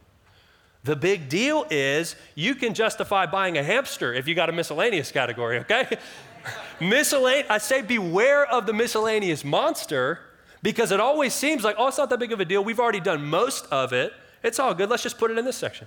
The 0.83 0.97
big 0.97 1.29
deal 1.29 1.67
is 1.71 2.17
you 2.35 2.55
can 2.55 2.73
justify 2.73 3.27
buying 3.27 3.59
a 3.59 3.63
hamster 3.63 4.15
if 4.15 4.27
you 4.27 4.35
got 4.35 4.49
a 4.49 4.53
miscellaneous 4.53 5.13
category, 5.13 5.59
okay? 5.59 5.99
miscellaneous, 6.81 7.51
I 7.51 7.59
say 7.59 7.83
beware 7.83 8.47
of 8.47 8.67
the 8.67 8.73
miscellaneous 8.73 9.45
monster 9.45 10.21
because 10.63 10.91
it 10.91 11.01
always 11.01 11.35
seems 11.35 11.65
like, 11.65 11.77
oh, 11.79 11.89
it's 11.89 11.99
not 11.99 12.09
that 12.11 12.19
big 12.19 12.33
of 12.33 12.41
a 12.41 12.45
deal. 12.45 12.65
We've 12.65 12.81
already 12.81 13.01
done 13.01 13.25
most 13.25 13.67
of 13.71 13.93
it. 13.93 14.13
It's 14.43 14.59
all 14.59 14.73
good. 14.73 14.89
Let's 14.89 15.03
just 15.03 15.19
put 15.19 15.31
it 15.31 15.39
in 15.39 15.45
this 15.45 15.57
section. 15.57 15.87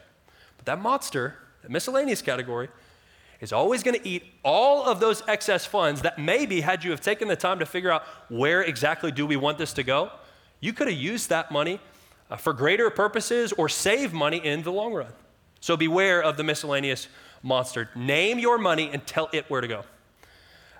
But 0.57 0.65
that 0.65 0.79
monster, 0.79 1.35
the 1.63 1.69
miscellaneous 1.69 2.21
category, 2.21 2.69
is 3.41 3.51
always 3.51 3.83
going 3.83 3.99
to 3.99 4.07
eat 4.07 4.23
all 4.43 4.85
of 4.85 4.99
those 4.99 5.23
excess 5.27 5.65
funds 5.65 6.03
that 6.03 6.19
maybe, 6.19 6.61
had 6.61 6.83
you 6.83 6.91
have 6.91 7.01
taken 7.01 7.27
the 7.27 7.35
time 7.35 7.59
to 7.59 7.65
figure 7.65 7.91
out 7.91 8.03
where 8.29 8.61
exactly 8.61 9.11
do 9.11 9.25
we 9.25 9.35
want 9.35 9.57
this 9.57 9.73
to 9.73 9.83
go, 9.83 10.11
you 10.59 10.71
could 10.71 10.87
have 10.87 10.97
used 10.97 11.29
that 11.29 11.51
money 11.51 11.79
for 12.37 12.53
greater 12.53 12.89
purposes 12.89 13.53
or 13.53 13.69
save 13.69 14.13
money 14.13 14.37
in 14.37 14.63
the 14.63 14.71
long 14.71 14.93
run. 14.93 15.11
So 15.59 15.77
beware 15.77 16.21
of 16.21 16.37
the 16.37 16.43
miscellaneous 16.43 17.07
monster. 17.41 17.89
Name 17.95 18.39
your 18.39 18.57
money 18.57 18.89
and 18.91 19.05
tell 19.05 19.29
it 19.31 19.49
where 19.49 19.61
to 19.61 19.67
go. 19.67 19.83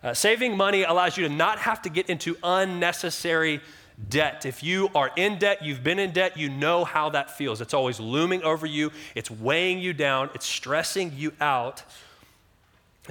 Uh, 0.03 0.13
saving 0.13 0.57
money 0.57 0.83
allows 0.83 1.17
you 1.17 1.27
to 1.27 1.33
not 1.33 1.59
have 1.59 1.81
to 1.83 1.89
get 1.89 2.09
into 2.09 2.35
unnecessary 2.43 3.61
debt. 4.09 4.45
If 4.45 4.63
you 4.63 4.89
are 4.93 5.11
in 5.15 5.39
debt, 5.39 5.63
you've 5.63 5.83
been 5.83 5.99
in 5.99 6.11
debt, 6.11 6.37
you 6.37 6.49
know 6.49 6.83
how 6.83 7.09
that 7.11 7.37
feels. 7.37 7.61
It's 7.61 7.73
always 7.73 7.99
looming 7.99 8.43
over 8.43 8.65
you, 8.65 8.91
it's 9.15 9.31
weighing 9.31 9.79
you 9.79 9.93
down, 9.93 10.29
it's 10.33 10.45
stressing 10.45 11.13
you 11.15 11.31
out. 11.39 11.83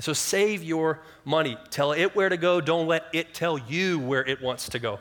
so 0.01 0.13
save 0.13 0.63
your 0.63 1.01
money. 1.25 1.57
Tell 1.71 1.93
it 1.93 2.15
where 2.15 2.29
to 2.29 2.37
go, 2.37 2.61
don't 2.61 2.87
let 2.87 3.07
it 3.13 3.33
tell 3.33 3.57
you 3.59 3.99
where 3.99 4.27
it 4.27 4.43
wants 4.43 4.69
to 4.71 4.79
go. 4.79 4.99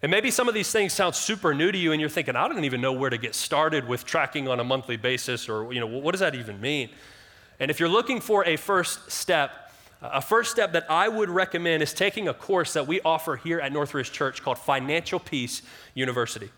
And 0.00 0.10
maybe 0.10 0.30
some 0.30 0.46
of 0.46 0.54
these 0.54 0.70
things 0.70 0.92
sound 0.92 1.16
super 1.16 1.52
new 1.54 1.72
to 1.72 1.78
you 1.78 1.90
and 1.90 2.00
you're 2.00 2.10
thinking, 2.10 2.36
I 2.36 2.46
don't 2.46 2.64
even 2.64 2.80
know 2.80 2.92
where 2.92 3.10
to 3.10 3.18
get 3.18 3.34
started 3.34 3.88
with 3.88 4.04
tracking 4.04 4.46
on 4.46 4.60
a 4.60 4.64
monthly 4.64 4.96
basis 4.96 5.48
or, 5.48 5.72
you 5.72 5.80
know, 5.80 5.86
what 5.86 6.12
does 6.12 6.20
that 6.20 6.36
even 6.36 6.60
mean? 6.60 6.90
And 7.58 7.68
if 7.70 7.80
you're 7.80 7.88
looking 7.88 8.20
for 8.20 8.44
a 8.44 8.56
first 8.56 9.10
step, 9.10 9.72
a 10.00 10.22
first 10.22 10.52
step 10.52 10.72
that 10.74 10.88
I 10.88 11.08
would 11.08 11.28
recommend 11.28 11.82
is 11.82 11.92
taking 11.92 12.28
a 12.28 12.34
course 12.34 12.74
that 12.74 12.86
we 12.86 13.00
offer 13.00 13.34
here 13.34 13.58
at 13.58 13.72
Northridge 13.72 14.12
Church 14.12 14.40
called 14.40 14.58
Financial 14.58 15.18
Peace 15.18 15.62
University. 15.94 16.50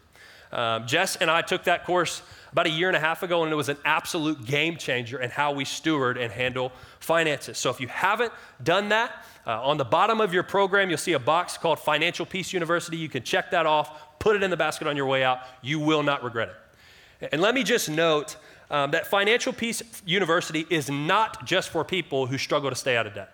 Um, 0.53 0.87
Jess 0.87 1.17
and 1.17 1.31
I 1.31 1.43
took 1.43 1.65
that 1.65 1.85
course 1.85 2.23
about 2.53 2.67
a 2.67 2.71
year 2.71 2.89
and 2.89 2.97
a 2.97 3.01
half 3.01 3.23
ago, 3.23 3.45
and 3.45 3.53
it 3.53 3.57
was 3.57 3.69
an 3.69 3.77
absolute 3.85 4.45
game 4.45 4.77
changer 4.77 5.21
in 5.21 5.31
how 5.31 5.53
we 5.53 5.65
steward 5.65 6.19
and 6.19 6.33
handle 6.33 6.73
finances. 6.99 7.59
So 7.59 7.71
if 7.71 7.81
you 7.81 7.89
haven't 7.89 8.33
done 8.63 8.89
that, 8.89 9.25
uh, 9.47 9.63
on 9.63 9.79
the 9.79 9.85
bottom 9.85 10.21
of 10.21 10.35
your 10.35 10.43
program, 10.43 10.89
you'll 10.91 10.99
see 10.99 11.13
a 11.13 11.19
box 11.19 11.57
called 11.57 11.79
Financial 11.79 12.27
Peace 12.27 12.53
University. 12.53 12.97
You 12.97 13.09
can 13.09 13.23
check 13.23 13.53
that 13.53 13.67
off, 13.67 14.19
put 14.19 14.37
it 14.37 14.43
in 14.43 14.51
the 14.51 14.57
basket 14.57 14.87
on 14.87 14.97
your 14.97 15.07
way 15.07 15.25
out. 15.25 15.41
You 15.63 15.79
will 15.79 16.03
not 16.03 16.23
regret 16.25 16.51
it. 17.21 17.29
And 17.33 17.41
let 17.41 17.55
me 17.55 17.63
just 17.63 17.89
note 17.89 18.37
um, 18.71 18.91
that 18.93 19.07
Financial 19.07 19.53
Peace 19.53 19.83
University 20.05 20.67
is 20.71 20.91
not 20.91 21.45
just 21.45 21.71
for 21.71 21.85
people 21.85 22.27
who 22.27 22.39
struggle 22.39 22.71
to 22.71 22.77
stay 22.77 22.97
out 22.97 23.07
of 23.07 23.15
debt. 23.15 23.33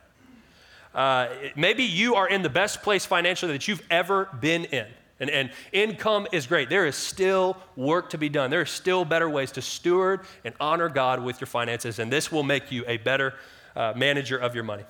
Uh, 0.95 1.29
maybe 1.55 1.83
you 1.83 2.15
are 2.15 2.29
in 2.29 2.43
the 2.43 2.49
best 2.49 2.83
place 2.83 3.05
financially 3.05 3.53
that 3.53 3.69
you've 3.69 3.83
ever 3.91 4.29
been 4.41 4.65
in. 4.67 4.87
And, 5.19 5.31
and, 5.31 5.51
income 5.73 6.27
is 6.31 6.47
great. 6.47 6.69
There 6.69 6.87
is 6.87 6.95
still 6.95 7.57
work 7.75 8.11
to 8.11 8.19
be 8.19 8.29
done. 8.29 8.51
There 8.51 8.61
are 8.61 8.67
still 8.67 9.05
better 9.05 9.31
ways 9.31 9.51
to 9.53 9.63
steward 9.63 10.21
and 10.45 10.55
honor 10.61 10.91
God 10.91 11.25
with 11.25 11.41
your 11.41 11.47
finances, 11.47 11.99
and 11.99 12.13
this 12.13 12.31
will 12.31 12.43
make 12.43 12.71
you 12.71 12.85
a 12.87 12.99
better 12.99 13.33
uh, 13.75 13.95
manager 13.97 14.37
of 14.37 14.55
your 14.55 14.65
money. 14.65 14.85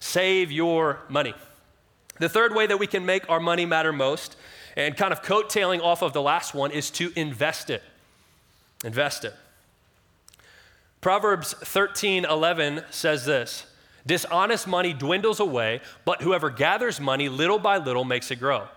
Save 0.00 0.50
your 0.50 1.00
money. 1.10 1.34
The 2.20 2.28
third 2.28 2.54
way 2.54 2.66
that 2.66 2.78
we 2.78 2.86
can 2.86 3.04
make 3.04 3.28
our 3.28 3.40
money 3.40 3.66
matter 3.66 3.92
most, 3.92 4.36
and 4.76 4.96
kind 4.96 5.12
of 5.12 5.22
coattailing 5.22 5.82
off 5.82 6.02
of 6.02 6.12
the 6.14 6.22
last 6.22 6.54
one, 6.54 6.70
is 6.70 6.90
to 6.92 7.12
invest 7.14 7.68
it. 7.68 7.82
Invest 8.82 9.24
it. 9.24 9.34
Proverbs 11.00 11.52
13 11.52 12.24
11 12.24 12.82
says 12.90 13.26
this 13.26 13.66
Dishonest 14.06 14.66
money 14.66 14.92
dwindles 14.92 15.40
away, 15.40 15.80
but 16.04 16.22
whoever 16.22 16.50
gathers 16.50 17.00
money 17.00 17.28
little 17.28 17.58
by 17.58 17.78
little 17.78 18.04
makes 18.04 18.30
it 18.30 18.36
grow. 18.36 18.68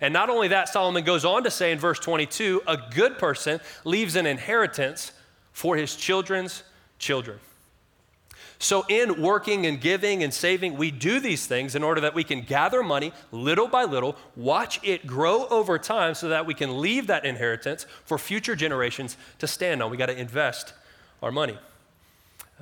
And 0.00 0.12
not 0.12 0.30
only 0.30 0.48
that, 0.48 0.68
Solomon 0.68 1.04
goes 1.04 1.24
on 1.24 1.44
to 1.44 1.50
say 1.50 1.72
in 1.72 1.78
verse 1.78 1.98
22 1.98 2.62
a 2.66 2.78
good 2.94 3.18
person 3.18 3.60
leaves 3.84 4.16
an 4.16 4.26
inheritance 4.26 5.12
for 5.52 5.76
his 5.76 5.96
children's 5.96 6.62
children. 6.98 7.38
So, 8.58 8.86
in 8.88 9.20
working 9.20 9.66
and 9.66 9.78
giving 9.80 10.22
and 10.22 10.32
saving, 10.32 10.78
we 10.78 10.90
do 10.90 11.20
these 11.20 11.46
things 11.46 11.74
in 11.74 11.82
order 11.82 12.00
that 12.00 12.14
we 12.14 12.24
can 12.24 12.40
gather 12.40 12.82
money 12.82 13.12
little 13.30 13.68
by 13.68 13.84
little, 13.84 14.16
watch 14.34 14.80
it 14.82 15.06
grow 15.06 15.46
over 15.48 15.78
time 15.78 16.14
so 16.14 16.30
that 16.30 16.46
we 16.46 16.54
can 16.54 16.80
leave 16.80 17.06
that 17.08 17.26
inheritance 17.26 17.84
for 18.06 18.16
future 18.16 18.56
generations 18.56 19.18
to 19.40 19.46
stand 19.46 19.82
on. 19.82 19.90
We 19.90 19.98
got 19.98 20.06
to 20.06 20.18
invest 20.18 20.72
our 21.22 21.30
money. 21.30 21.58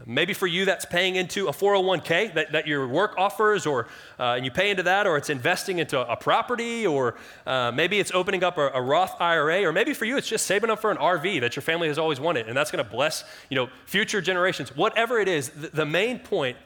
Maybe 0.07 0.35
for 0.35 0.49
you, 0.49 0.65
that's 0.65 0.85
paying 0.85 1.15
into 1.15 1.47
a 1.47 1.53
401k 1.53 2.35
that, 2.35 2.51
that 2.51 2.67
your 2.67 2.89
work 2.89 3.15
offers, 3.17 3.65
or 3.65 3.87
uh, 4.19 4.35
and 4.35 4.45
you 4.45 4.51
pay 4.51 4.71
into 4.71 4.83
that, 4.83 5.07
or 5.07 5.17
it's 5.17 5.31
investing 5.31 5.79
into 5.79 6.01
a 6.01 6.17
property, 6.17 6.85
or 6.85 7.15
uh, 7.47 7.71
maybe 7.73 8.01
it's 8.01 8.11
opening 8.13 8.43
up 8.43 8.59
a, 8.59 8.71
a, 8.71 8.83
Roth 8.83 9.15
IRA, 9.21 9.63
or 9.63 9.73
maybe 9.73 9.95
for 9.95 10.05
you, 10.05 10.17
it's 10.17 10.27
just 10.27 10.47
saving 10.47 10.69
up 10.69 10.81
for 10.81 10.91
an 10.91 10.97
RV 10.97 11.41
that 11.43 11.55
your 11.55 11.63
family 11.63 11.87
has 11.87 11.97
always 11.97 12.19
wanted, 12.19 12.49
and 12.49 12.57
that's 12.57 12.73
going 12.73 12.85
to 12.85 12.91
bless 12.91 13.25
you 13.49 13.55
know 13.55 13.69
future 13.87 14.21
generations. 14.21 14.75
Whatever 14.75 15.21
it 15.21 15.29
is, 15.29 15.51
the, 15.51 15.69
the 15.69 15.87
main 15.87 16.19
point 16.19 16.57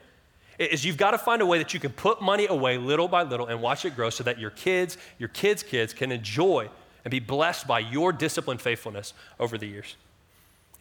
is 0.59 0.87
you've 0.87 0.97
got 0.97 1.11
to 1.11 1.19
find 1.19 1.43
a 1.43 1.47
way 1.47 1.59
that 1.59 1.75
you 1.75 1.81
can 1.81 1.93
put 1.93 2.23
money 2.23 2.47
away 2.47 2.79
little 2.79 3.09
by 3.09 3.25
little 3.25 3.47
and 3.47 3.61
watch 3.61 3.85
it 3.85 3.95
grow, 3.95 4.09
so 4.09 4.25
that 4.25 4.39
your 4.39 4.51
kids, 4.51 4.97
your 5.19 5.29
kids' 5.29 5.63
kids, 5.63 5.93
can 5.93 6.11
enjoy 6.11 6.71
and 7.05 7.11
be 7.11 7.21
blessed 7.21 7.67
by 7.67 7.79
your 7.79 8.11
disciplined 8.11 8.63
faithfulness 8.63 9.13
over 9.39 9.59
the 9.59 9.67
years. 9.67 9.97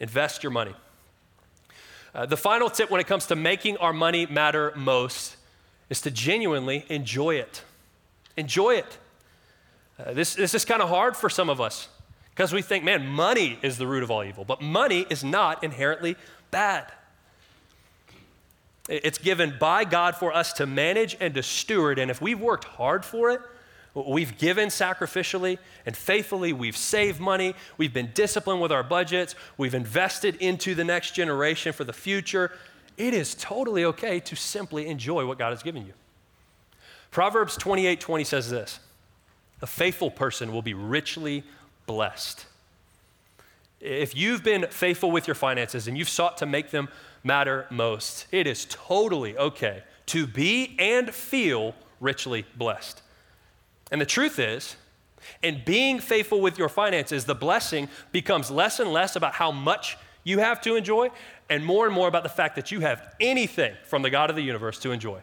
Invest 0.00 0.42
your 0.42 0.50
money. 0.50 0.74
Uh, 2.14 2.26
the 2.26 2.36
final 2.36 2.70
tip 2.70 2.90
when 2.90 3.00
it 3.00 3.06
comes 3.06 3.26
to 3.26 3.36
making 3.36 3.76
our 3.78 3.92
money 3.92 4.26
matter 4.26 4.72
most 4.76 5.36
is 5.90 6.00
to 6.00 6.10
genuinely 6.10 6.84
enjoy 6.88 7.34
it. 7.36 7.62
Enjoy 8.36 8.74
it. 8.74 8.98
Uh, 9.98 10.12
this, 10.12 10.34
this 10.34 10.54
is 10.54 10.64
kind 10.64 10.80
of 10.80 10.88
hard 10.88 11.16
for 11.16 11.28
some 11.28 11.50
of 11.50 11.60
us 11.60 11.88
because 12.30 12.52
we 12.52 12.62
think, 12.62 12.84
man, 12.84 13.06
money 13.06 13.58
is 13.62 13.78
the 13.78 13.86
root 13.86 14.02
of 14.02 14.10
all 14.10 14.24
evil. 14.24 14.44
But 14.44 14.62
money 14.62 15.06
is 15.10 15.24
not 15.24 15.64
inherently 15.64 16.16
bad. 16.50 16.90
It's 18.88 19.18
given 19.18 19.56
by 19.60 19.84
God 19.84 20.16
for 20.16 20.32
us 20.32 20.52
to 20.54 20.66
manage 20.66 21.16
and 21.20 21.34
to 21.34 21.42
steward. 21.42 21.98
And 21.98 22.10
if 22.10 22.22
we've 22.22 22.40
worked 22.40 22.64
hard 22.64 23.04
for 23.04 23.30
it, 23.30 23.40
We've 24.06 24.36
given 24.38 24.68
sacrificially 24.68 25.58
and 25.86 25.96
faithfully. 25.96 26.52
We've 26.52 26.76
saved 26.76 27.20
money. 27.20 27.54
We've 27.76 27.92
been 27.92 28.10
disciplined 28.14 28.60
with 28.60 28.70
our 28.70 28.82
budgets. 28.82 29.34
We've 29.56 29.74
invested 29.74 30.36
into 30.36 30.74
the 30.74 30.84
next 30.84 31.12
generation 31.12 31.72
for 31.72 31.84
the 31.84 31.92
future. 31.92 32.52
It 32.96 33.14
is 33.14 33.34
totally 33.34 33.84
okay 33.84 34.20
to 34.20 34.36
simply 34.36 34.86
enjoy 34.86 35.26
what 35.26 35.38
God 35.38 35.50
has 35.50 35.62
given 35.62 35.86
you. 35.86 35.92
Proverbs 37.10 37.56
28 37.56 38.00
20 38.00 38.24
says 38.24 38.50
this 38.50 38.80
A 39.62 39.66
faithful 39.66 40.10
person 40.10 40.52
will 40.52 40.62
be 40.62 40.74
richly 40.74 41.44
blessed. 41.86 42.46
If 43.80 44.16
you've 44.16 44.42
been 44.42 44.66
faithful 44.70 45.10
with 45.10 45.26
your 45.28 45.36
finances 45.36 45.86
and 45.86 45.96
you've 45.96 46.08
sought 46.08 46.38
to 46.38 46.46
make 46.46 46.70
them 46.70 46.88
matter 47.22 47.66
most, 47.70 48.26
it 48.32 48.46
is 48.46 48.66
totally 48.68 49.36
okay 49.38 49.84
to 50.06 50.26
be 50.26 50.74
and 50.78 51.14
feel 51.14 51.74
richly 52.00 52.44
blessed. 52.56 53.02
And 53.90 54.00
the 54.00 54.06
truth 54.06 54.38
is, 54.38 54.76
And 55.42 55.64
being 55.64 55.98
faithful 55.98 56.40
with 56.40 56.58
your 56.58 56.68
finances, 56.68 57.24
the 57.24 57.34
blessing 57.34 57.88
becomes 58.12 58.50
less 58.50 58.80
and 58.80 58.92
less 58.92 59.16
about 59.16 59.34
how 59.34 59.50
much 59.50 59.96
you 60.24 60.38
have 60.38 60.60
to 60.62 60.76
enjoy 60.76 61.10
and 61.50 61.64
more 61.64 61.86
and 61.86 61.94
more 61.94 62.08
about 62.08 62.22
the 62.22 62.28
fact 62.28 62.56
that 62.56 62.70
you 62.70 62.80
have 62.80 63.14
anything 63.20 63.74
from 63.84 64.02
the 64.02 64.10
God 64.10 64.30
of 64.30 64.36
the 64.36 64.42
universe 64.42 64.78
to 64.80 64.90
enjoy. 64.90 65.20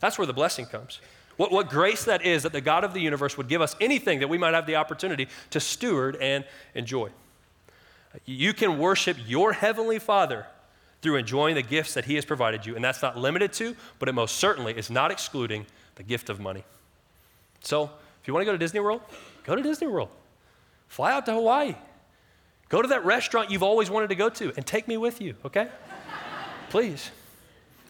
That's 0.00 0.18
where 0.18 0.26
the 0.26 0.32
blessing 0.32 0.66
comes. 0.66 1.00
What, 1.36 1.50
what 1.50 1.68
grace 1.68 2.04
that 2.04 2.24
is 2.24 2.44
that 2.44 2.52
the 2.52 2.60
God 2.60 2.84
of 2.84 2.94
the 2.94 3.00
universe 3.00 3.36
would 3.36 3.48
give 3.48 3.60
us 3.60 3.74
anything 3.80 4.20
that 4.20 4.28
we 4.28 4.38
might 4.38 4.54
have 4.54 4.66
the 4.66 4.76
opportunity 4.76 5.28
to 5.50 5.60
steward 5.60 6.16
and 6.16 6.44
enjoy. 6.74 7.10
You 8.24 8.52
can 8.52 8.78
worship 8.78 9.16
your 9.26 9.52
heavenly 9.52 9.98
Father 9.98 10.46
through 11.02 11.16
enjoying 11.16 11.56
the 11.56 11.62
gifts 11.62 11.94
that 11.94 12.04
He 12.04 12.14
has 12.14 12.24
provided 12.24 12.64
you, 12.64 12.76
and 12.76 12.84
that's 12.84 13.02
not 13.02 13.18
limited 13.18 13.52
to, 13.54 13.74
but 13.98 14.08
it 14.08 14.12
most 14.12 14.36
certainly 14.36 14.76
is 14.78 14.90
not 14.90 15.10
excluding 15.10 15.66
the 15.96 16.02
gift 16.02 16.30
of 16.30 16.38
money. 16.38 16.64
So, 17.60 17.90
if 18.24 18.28
you 18.28 18.32
want 18.32 18.40
to 18.40 18.46
go 18.46 18.52
to 18.52 18.58
Disney 18.58 18.80
World, 18.80 19.02
go 19.44 19.54
to 19.54 19.62
Disney 19.62 19.86
World. 19.86 20.08
Fly 20.88 21.12
out 21.12 21.26
to 21.26 21.34
Hawaii. 21.34 21.74
Go 22.70 22.80
to 22.80 22.88
that 22.88 23.04
restaurant 23.04 23.50
you've 23.50 23.62
always 23.62 23.90
wanted 23.90 24.08
to 24.08 24.14
go 24.14 24.30
to 24.30 24.50
and 24.56 24.64
take 24.64 24.88
me 24.88 24.96
with 24.96 25.20
you, 25.20 25.34
okay? 25.44 25.68
Please. 26.70 27.10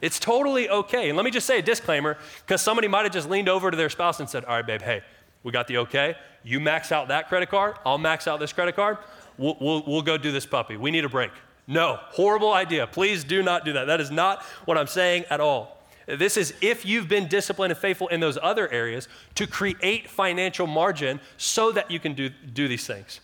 It's 0.03 0.19
totally 0.19 0.69
okay. 0.69 1.09
And 1.09 1.17
let 1.17 1.25
me 1.25 1.31
just 1.31 1.47
say 1.47 1.61
a 1.61 1.63
disclaimer 1.63 2.19
because 2.45 2.61
somebody 2.61 2.89
might 2.89 3.05
have 3.05 3.13
just 3.13 3.31
leaned 3.31 3.49
over 3.49 3.71
to 3.71 3.77
their 3.77 3.89
spouse 3.89 4.19
and 4.19 4.29
said, 4.29 4.45
All 4.45 4.57
right, 4.57 4.67
babe, 4.67 4.83
hey, 4.83 5.03
we 5.45 5.53
got 5.53 5.69
the 5.69 5.79
okay. 5.79 6.17
You 6.43 6.59
max 6.59 6.91
out 6.91 7.07
that 7.09 7.29
credit 7.29 7.49
card, 7.49 7.77
I'll 7.87 7.97
max 7.97 8.27
out 8.27 8.41
this 8.41 8.53
credit 8.53 8.75
card. 8.75 8.99
We'll, 9.39 9.57
we'll, 9.61 9.85
we'll 9.87 10.03
go 10.03 10.19
do 10.19 10.33
this 10.33 10.47
puppy. 10.47 10.77
We 10.77 10.91
need 10.91 11.05
a 11.05 11.09
break. 11.09 11.31
No, 11.69 12.01
horrible 12.11 12.53
idea. 12.53 12.89
Please 12.89 13.23
do 13.23 13.41
not 13.41 13.65
do 13.65 13.75
that. 13.75 13.85
That 13.85 14.01
is 14.01 14.11
not 14.11 14.43
what 14.65 14.77
I'm 14.77 14.89
saying 14.89 15.27
at 15.31 15.39
all. 15.39 15.74
This 16.07 16.37
is 16.37 16.55
if 16.61 16.85
you've 16.85 17.09
been 17.09 17.29
disciplined 17.29 17.73
and 17.73 17.81
faithful 17.81 18.09
in 18.09 18.21
those 18.21 18.39
other 18.43 18.71
areas 18.71 19.09
to 19.37 19.47
create 19.47 20.09
financial 20.09 20.67
margin 20.67 21.21
so 21.37 21.73
that 21.73 21.91
you 21.91 21.99
can 21.99 22.15
do, 22.15 22.29
do 22.29 22.69
these 22.69 22.87
things. 22.87 23.21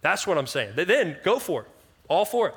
That's 0.00 0.26
what 0.26 0.38
I'm 0.38 0.46
saying. 0.46 0.72
Then 0.76 1.16
go 1.24 1.38
for 1.38 1.62
it, 1.62 1.68
all 2.08 2.24
for 2.24 2.48
it. 2.48 2.54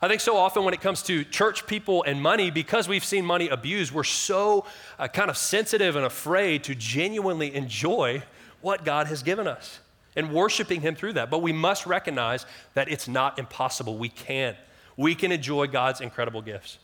I 0.00 0.06
think 0.06 0.20
so 0.20 0.36
often 0.36 0.62
when 0.64 0.74
it 0.74 0.80
comes 0.80 1.02
to 1.04 1.24
church 1.24 1.66
people 1.66 2.04
and 2.04 2.22
money, 2.22 2.52
because 2.52 2.88
we've 2.88 3.04
seen 3.04 3.24
money 3.24 3.48
abused, 3.48 3.92
we're 3.92 4.04
so 4.04 4.64
uh, 4.96 5.08
kind 5.08 5.28
of 5.28 5.36
sensitive 5.36 5.96
and 5.96 6.06
afraid 6.06 6.62
to 6.64 6.76
genuinely 6.76 7.52
enjoy 7.52 8.22
what 8.60 8.84
God 8.84 9.08
has 9.08 9.24
given 9.24 9.48
us 9.48 9.80
and 10.14 10.32
worshiping 10.32 10.82
Him 10.82 10.94
through 10.94 11.14
that. 11.14 11.30
But 11.30 11.42
we 11.42 11.52
must 11.52 11.84
recognize 11.84 12.46
that 12.74 12.88
it's 12.88 13.08
not 13.08 13.40
impossible. 13.40 13.98
We 13.98 14.08
can. 14.08 14.56
We 14.96 15.16
can 15.16 15.32
enjoy 15.32 15.66
God's 15.66 16.00
incredible 16.00 16.42
gifts. 16.42 16.78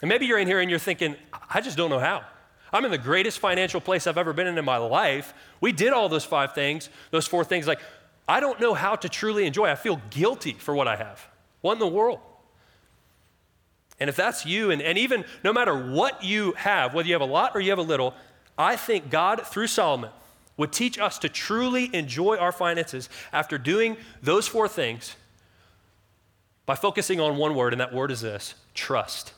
And 0.00 0.08
maybe 0.08 0.26
you're 0.26 0.38
in 0.38 0.46
here 0.46 0.60
and 0.60 0.70
you're 0.70 0.78
thinking, 0.78 1.16
I 1.50 1.60
just 1.60 1.76
don't 1.76 1.90
know 1.90 1.98
how. 1.98 2.24
I'm 2.72 2.84
in 2.84 2.90
the 2.90 2.98
greatest 2.98 3.38
financial 3.38 3.80
place 3.80 4.06
I've 4.06 4.18
ever 4.18 4.32
been 4.32 4.46
in 4.46 4.58
in 4.58 4.64
my 4.64 4.76
life. 4.76 5.32
We 5.60 5.72
did 5.72 5.92
all 5.92 6.08
those 6.08 6.24
five 6.24 6.54
things, 6.54 6.90
those 7.10 7.26
four 7.26 7.44
things. 7.44 7.66
Like, 7.66 7.80
I 8.28 8.40
don't 8.40 8.60
know 8.60 8.74
how 8.74 8.94
to 8.96 9.08
truly 9.08 9.46
enjoy. 9.46 9.68
I 9.68 9.74
feel 9.74 10.00
guilty 10.10 10.52
for 10.52 10.74
what 10.74 10.86
I 10.86 10.96
have. 10.96 11.26
What 11.62 11.74
in 11.74 11.78
the 11.78 11.86
world? 11.86 12.20
And 13.98 14.08
if 14.08 14.16
that's 14.16 14.46
you, 14.46 14.70
and, 14.70 14.80
and 14.80 14.96
even 14.98 15.24
no 15.42 15.52
matter 15.52 15.74
what 15.74 16.22
you 16.22 16.52
have, 16.52 16.94
whether 16.94 17.08
you 17.08 17.14
have 17.14 17.22
a 17.22 17.24
lot 17.24 17.52
or 17.54 17.60
you 17.60 17.70
have 17.70 17.78
a 17.78 17.82
little, 17.82 18.14
I 18.56 18.76
think 18.76 19.10
God, 19.10 19.44
through 19.46 19.66
Solomon, 19.66 20.10
would 20.56 20.72
teach 20.72 20.98
us 20.98 21.18
to 21.20 21.28
truly 21.28 21.92
enjoy 21.94 22.36
our 22.36 22.52
finances 22.52 23.08
after 23.32 23.58
doing 23.58 23.96
those 24.22 24.46
four 24.46 24.68
things 24.68 25.16
by 26.66 26.74
focusing 26.74 27.18
on 27.18 27.36
one 27.36 27.54
word, 27.54 27.72
and 27.72 27.80
that 27.80 27.94
word 27.94 28.10
is 28.10 28.20
this 28.20 28.54
trust. 28.74 29.32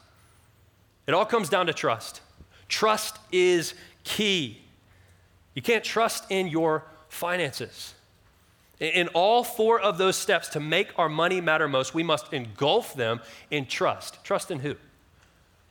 It 1.06 1.14
all 1.14 1.26
comes 1.26 1.48
down 1.48 1.66
to 1.66 1.72
trust. 1.72 2.20
Trust 2.68 3.18
is 3.32 3.74
key. 4.04 4.62
You 5.54 5.62
can't 5.62 5.84
trust 5.84 6.24
in 6.30 6.48
your 6.48 6.84
finances. 7.08 7.94
In 8.78 9.08
all 9.08 9.44
four 9.44 9.78
of 9.78 9.98
those 9.98 10.16
steps 10.16 10.48
to 10.50 10.60
make 10.60 10.98
our 10.98 11.08
money 11.08 11.40
matter 11.40 11.68
most, 11.68 11.92
we 11.94 12.02
must 12.02 12.32
engulf 12.32 12.94
them 12.94 13.20
in 13.50 13.66
trust. 13.66 14.22
Trust 14.24 14.50
in 14.50 14.60
who? 14.60 14.76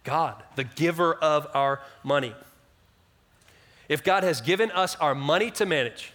God, 0.03 0.43
the 0.55 0.63
giver 0.63 1.15
of 1.15 1.47
our 1.53 1.81
money. 2.03 2.35
If 3.87 4.03
God 4.03 4.23
has 4.23 4.41
given 4.41 4.69
us 4.71 4.95
our 4.97 5.15
money 5.15 5.49
to 5.51 5.65
manage, 5.65 6.13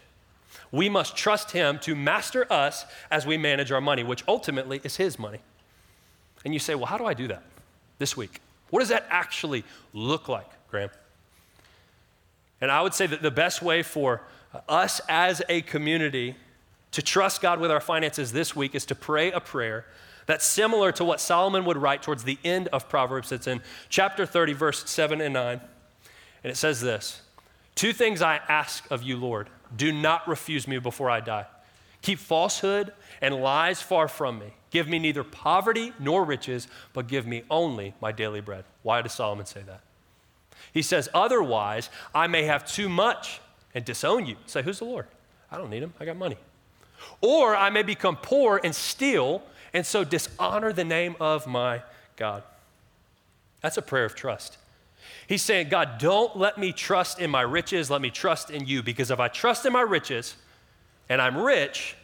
we 0.71 0.89
must 0.89 1.17
trust 1.17 1.51
Him 1.51 1.79
to 1.81 1.97
master 1.97 2.51
us 2.53 2.87
as 3.11 3.27
we 3.27 3.37
manage 3.37 3.73
our 3.73 3.81
money, 3.81 4.05
which 4.05 4.23
ultimately 4.29 4.81
is 4.85 4.97
His 4.97 5.19
money. 5.19 5.41
And 6.45 6.55
you 6.55 6.61
say, 6.61 6.75
well, 6.75 6.87
how 6.87 6.99
do 6.99 7.07
I 7.07 7.15
do 7.15 7.27
that 7.29 7.43
this 7.99 8.17
week? 8.17 8.41
What 8.71 8.81
does 8.81 8.89
that 8.89 9.07
actually 9.11 9.65
look 9.93 10.29
like, 10.29 10.49
Graham? 10.71 10.91
And 12.61 12.71
I 12.71 12.83
would 12.83 12.95
say 12.95 13.07
that 13.07 13.23
the 13.23 13.31
best 13.31 13.63
way 13.63 13.83
for 13.83 14.23
us 14.69 15.01
as 15.09 15.43
a 15.49 15.63
community 15.63 16.37
to 16.93 17.03
trust 17.03 17.43
God 17.43 17.61
with 17.61 17.71
our 17.71 17.81
finances 17.81 18.33
this 18.33 18.55
week 18.55 18.75
is 18.75 18.87
to 18.87 18.95
pray 18.95 19.33
a 19.33 19.41
prayer 19.41 19.85
that's 20.27 20.45
similar 20.45 20.93
to 20.93 21.05
what 21.05 21.21
Solomon 21.21 21.65
would 21.65 21.77
write 21.77 22.03
towards 22.03 22.25
the 22.25 22.39
end 22.45 22.69
of 22.69 22.89
Proverbs. 22.89 23.33
It's 23.33 23.47
in 23.47 23.61
chapter 23.89 24.25
30, 24.25 24.53
verse 24.55 24.89
7 24.89 25.21
and 25.21 25.35
9. 25.35 25.61
And 26.43 26.51
it 26.51 26.57
says 26.57 26.81
this 26.81 27.21
Two 27.75 27.93
things 27.93 28.23
I 28.23 28.37
ask 28.49 28.89
of 28.91 29.03
you, 29.03 29.17
Lord. 29.17 29.49
Do 29.77 29.93
not 29.93 30.27
refuse 30.29 30.69
me 30.69 30.79
before 30.79 31.11
I 31.11 31.21
die. 31.21 31.47
Keep 32.05 32.19
falsehood 32.19 32.93
and 33.23 33.35
lies 33.37 33.81
far 33.81 34.09
from 34.09 34.39
me. 34.39 34.53
Give 34.69 34.87
me 34.87 34.99
neither 34.99 35.25
poverty 35.25 35.95
nor 35.99 36.23
riches, 36.23 36.69
but 36.93 37.09
give 37.09 37.27
me 37.27 37.45
only 37.49 37.95
my 37.99 38.13
daily 38.13 38.43
bread. 38.43 38.67
Why 38.83 39.01
does 39.01 39.15
Solomon 39.15 39.47
say 39.47 39.63
that? 39.63 39.81
He 40.75 40.83
says, 40.83 41.09
Otherwise, 41.15 41.89
I 42.15 42.27
may 42.27 42.43
have 42.43 42.71
too 42.71 42.91
much 42.91 43.41
and 43.75 43.87
disown 43.87 44.27
you. 44.27 44.37
Say, 44.45 44.61
Who's 44.61 44.81
the 44.81 44.85
Lord? 44.85 45.07
I 45.51 45.57
don't 45.57 45.71
need 45.71 45.83
him. 45.83 45.95
I 45.99 46.05
got 46.05 46.19
money. 46.19 46.37
Or 47.23 47.57
I 47.57 47.71
may 47.71 47.83
become 47.83 48.17
poor 48.17 48.61
and 48.63 48.75
steal, 48.75 49.43
and 49.73 49.87
so 49.87 50.05
dishonor 50.05 50.75
the 50.75 50.85
name 50.85 51.17
of 51.21 51.47
my 51.47 51.81
God. 52.17 52.43
That's 53.63 53.79
a 53.79 53.83
prayer 53.83 54.05
of 54.05 54.15
trust. 54.15 54.59
He's 55.27 55.41
saying, 55.41 55.71
God, 55.71 55.97
don't 55.97 56.37
let 56.37 56.59
me 56.59 56.71
trust 56.71 57.19
in 57.19 57.31
my 57.31 57.41
riches, 57.41 57.91
let 57.91 58.03
me 58.03 58.11
trust 58.11 58.51
in 58.51 58.67
you. 58.67 58.83
Because 58.83 59.11
if 59.11 59.21
I 59.21 59.29
trust 59.29 59.65
in 59.65 59.73
my 59.73 59.81
riches 59.81 60.37
and 61.09 61.21
I'm 61.21 61.37
rich, 61.39 61.97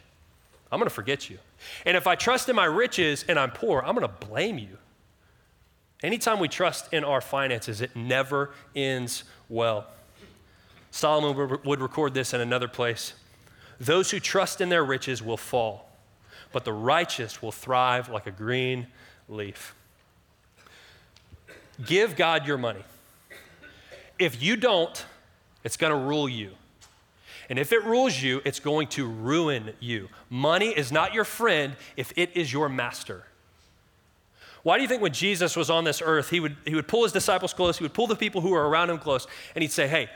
I'm 0.71 0.79
gonna 0.79 0.89
forget 0.89 1.29
you. 1.29 1.37
And 1.85 1.95
if 1.97 2.07
I 2.07 2.15
trust 2.15 2.49
in 2.49 2.55
my 2.55 2.65
riches 2.65 3.25
and 3.27 3.37
I'm 3.37 3.51
poor, 3.51 3.83
I'm 3.85 3.93
gonna 3.93 4.07
blame 4.07 4.57
you. 4.57 4.77
Anytime 6.03 6.39
we 6.39 6.47
trust 6.47 6.91
in 6.93 7.03
our 7.03 7.21
finances, 7.21 7.81
it 7.81 7.95
never 7.95 8.51
ends 8.75 9.23
well. 9.49 9.87
Solomon 10.89 11.59
would 11.63 11.79
record 11.79 12.13
this 12.13 12.33
in 12.33 12.41
another 12.41 12.67
place. 12.67 13.13
Those 13.79 14.11
who 14.11 14.19
trust 14.19 14.61
in 14.61 14.69
their 14.69 14.83
riches 14.83 15.21
will 15.23 15.37
fall, 15.37 15.89
but 16.51 16.65
the 16.65 16.73
righteous 16.73 17.41
will 17.41 17.51
thrive 17.51 18.09
like 18.09 18.27
a 18.27 18.31
green 18.31 18.87
leaf. 19.29 19.73
Give 21.85 22.15
God 22.15 22.45
your 22.45 22.57
money. 22.57 22.83
If 24.19 24.41
you 24.41 24.55
don't, 24.55 25.05
it's 25.63 25.77
going 25.77 25.91
to 25.91 25.97
rule 25.97 26.29
you. 26.29 26.51
And 27.51 27.59
if 27.59 27.73
it 27.73 27.83
rules 27.83 28.21
you, 28.21 28.41
it's 28.45 28.61
going 28.61 28.87
to 28.87 29.05
ruin 29.05 29.73
you. 29.81 30.07
Money 30.29 30.69
is 30.69 30.89
not 30.89 31.13
your 31.13 31.25
friend 31.25 31.75
if 31.97 32.13
it 32.15 32.29
is 32.33 32.53
your 32.53 32.69
master. 32.69 33.25
Why 34.63 34.77
do 34.77 34.83
you 34.83 34.87
think 34.87 35.01
when 35.01 35.11
Jesus 35.11 35.57
was 35.57 35.69
on 35.69 35.83
this 35.83 36.01
earth, 36.01 36.29
he 36.29 36.39
would, 36.39 36.55
he 36.63 36.75
would 36.75 36.87
pull 36.87 37.03
his 37.03 37.11
disciples 37.11 37.51
close, 37.51 37.77
he 37.77 37.83
would 37.83 37.93
pull 37.93 38.07
the 38.07 38.15
people 38.15 38.39
who 38.39 38.51
were 38.51 38.69
around 38.69 38.89
him 38.89 38.99
close, 38.99 39.27
and 39.53 39.61
he'd 39.63 39.73
say, 39.73 39.89
Hey, 39.89 40.09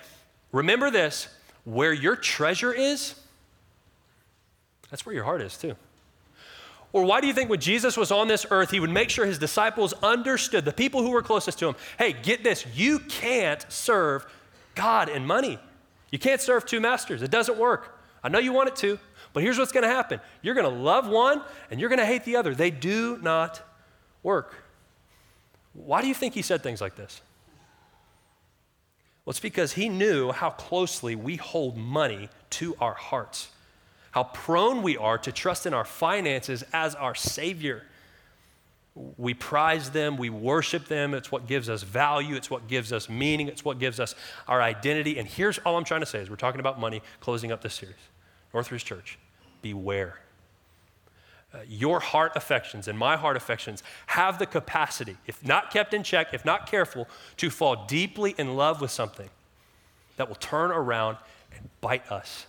remember 0.53 0.89
this 0.89 1.27
where 1.65 1.91
your 1.91 2.15
treasure 2.15 2.71
is, 2.71 3.15
that's 4.89 5.05
where 5.05 5.13
your 5.13 5.25
heart 5.25 5.41
is, 5.41 5.57
too. 5.57 5.75
Or 6.93 7.03
why 7.03 7.19
do 7.19 7.27
you 7.27 7.33
think 7.33 7.49
when 7.49 7.59
Jesus 7.59 7.97
was 7.97 8.11
on 8.11 8.29
this 8.29 8.45
earth, 8.49 8.71
he 8.71 8.79
would 8.79 8.91
make 8.91 9.09
sure 9.09 9.25
his 9.25 9.39
disciples 9.39 9.91
understood, 10.01 10.63
the 10.63 10.71
people 10.71 11.01
who 11.01 11.09
were 11.09 11.21
closest 11.21 11.59
to 11.59 11.67
him, 11.67 11.75
hey, 11.99 12.13
get 12.13 12.45
this, 12.45 12.65
you 12.73 12.99
can't 12.99 13.65
serve 13.67 14.25
God 14.73 15.09
and 15.09 15.27
money. 15.27 15.59
You 16.11 16.19
can't 16.19 16.41
serve 16.41 16.65
two 16.65 16.79
masters. 16.79 17.21
It 17.21 17.31
doesn't 17.31 17.57
work. 17.57 17.99
I 18.23 18.29
know 18.29 18.39
you 18.39 18.53
want 18.53 18.69
it 18.69 18.75
to, 18.77 18.97
but 19.33 19.43
here's 19.43 19.57
what's 19.57 19.71
going 19.71 19.83
to 19.83 19.89
happen 19.89 20.19
you're 20.41 20.55
going 20.55 20.69
to 20.71 20.81
love 20.81 21.07
one 21.07 21.41
and 21.69 21.79
you're 21.79 21.89
going 21.89 21.99
to 21.99 22.05
hate 22.05 22.25
the 22.25 22.35
other. 22.35 22.55
They 22.55 22.71
do 22.71 23.17
not 23.21 23.61
work. 24.23 24.55
Why 25.73 26.01
do 26.01 26.07
you 26.07 26.13
think 26.13 26.33
he 26.33 26.41
said 26.41 26.63
things 26.63 26.81
like 26.81 26.95
this? 26.95 27.21
Well, 29.23 29.31
it's 29.31 29.39
because 29.39 29.73
he 29.73 29.89
knew 29.89 30.31
how 30.31 30.51
closely 30.51 31.15
we 31.15 31.35
hold 31.35 31.77
money 31.77 32.29
to 32.51 32.75
our 32.79 32.93
hearts 32.93 33.49
how 34.15 34.23
prone 34.23 34.81
we 34.81 34.95
are 34.95 35.17
to 35.17 35.29
trust 35.29 35.65
in 35.65 35.73
our 35.73 35.83
finances 35.83 36.63
as 36.71 36.95
our 36.95 37.13
Savior. 37.13 37.83
We 39.17 39.33
prize 39.33 39.89
them, 39.89 40.15
we 40.15 40.29
worship 40.29 40.87
them. 40.87 41.13
It's 41.13 41.29
what 41.29 41.47
gives 41.47 41.69
us 41.69 41.83
value, 41.83 42.35
it's 42.35 42.49
what 42.49 42.67
gives 42.67 42.93
us 42.93 43.09
meaning, 43.09 43.49
it's 43.49 43.65
what 43.65 43.77
gives 43.77 43.99
us 43.99 44.15
our 44.47 44.61
identity. 44.61 45.19
And 45.19 45.27
here's 45.27 45.57
all 45.59 45.77
I'm 45.77 45.83
trying 45.83 45.99
to 45.99 46.05
say 46.05 46.21
as 46.21 46.29
we're 46.29 46.37
talking 46.37 46.61
about 46.61 46.79
money, 46.79 47.01
closing 47.19 47.51
up 47.51 47.61
this 47.61 47.73
series. 47.73 47.95
Northridge 48.53 48.85
Church, 48.85 49.19
beware. 49.61 50.19
Uh, 51.53 51.59
your 51.67 51.99
heart 51.99 52.33
affections 52.35 52.87
and 52.87 52.97
my 52.97 53.17
heart 53.17 53.35
affections 53.35 53.83
have 54.07 54.39
the 54.39 54.45
capacity, 54.45 55.17
if 55.27 55.45
not 55.45 55.71
kept 55.71 55.93
in 55.93 56.03
check, 56.03 56.33
if 56.33 56.45
not 56.45 56.69
careful, 56.69 57.07
to 57.37 57.49
fall 57.49 57.85
deeply 57.87 58.33
in 58.37 58.55
love 58.55 58.79
with 58.79 58.91
something 58.91 59.29
that 60.15 60.27
will 60.27 60.35
turn 60.35 60.71
around 60.71 61.17
and 61.53 61.69
bite 61.81 62.09
us. 62.09 62.45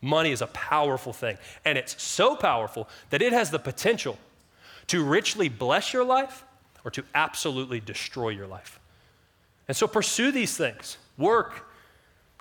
Money 0.00 0.30
is 0.30 0.40
a 0.40 0.46
powerful 0.48 1.12
thing, 1.12 1.36
and 1.64 1.76
it's 1.76 2.00
so 2.02 2.36
powerful 2.36 2.88
that 3.10 3.20
it 3.20 3.32
has 3.32 3.50
the 3.50 3.58
potential 3.58 4.18
to 4.88 5.04
richly 5.04 5.48
bless 5.48 5.92
your 5.92 6.04
life 6.04 6.44
or 6.84 6.90
to 6.90 7.04
absolutely 7.14 7.80
destroy 7.80 8.30
your 8.30 8.46
life. 8.46 8.80
And 9.68 9.76
so 9.76 9.86
pursue 9.86 10.32
these 10.32 10.56
things 10.56 10.96
work, 11.16 11.68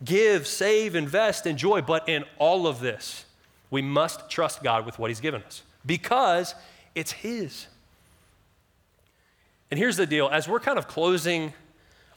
give, 0.03 0.47
save, 0.47 0.95
invest, 0.95 1.45
enjoy. 1.45 1.81
But 1.81 2.07
in 2.07 2.23
all 2.38 2.67
of 2.67 2.79
this, 2.79 3.25
we 3.69 3.81
must 3.81 4.29
trust 4.29 4.63
God 4.63 4.86
with 4.86 4.97
what 4.97 5.10
He's 5.10 5.19
given 5.19 5.43
us 5.43 5.63
because 5.86 6.55
it's 6.95 7.12
His. 7.12 7.67
And 9.69 9.77
here's 9.77 9.97
the 9.97 10.05
deal 10.05 10.29
as 10.29 10.47
we're 10.47 10.62
kind 10.62 10.77
of 10.77 10.88
closing 10.88 11.53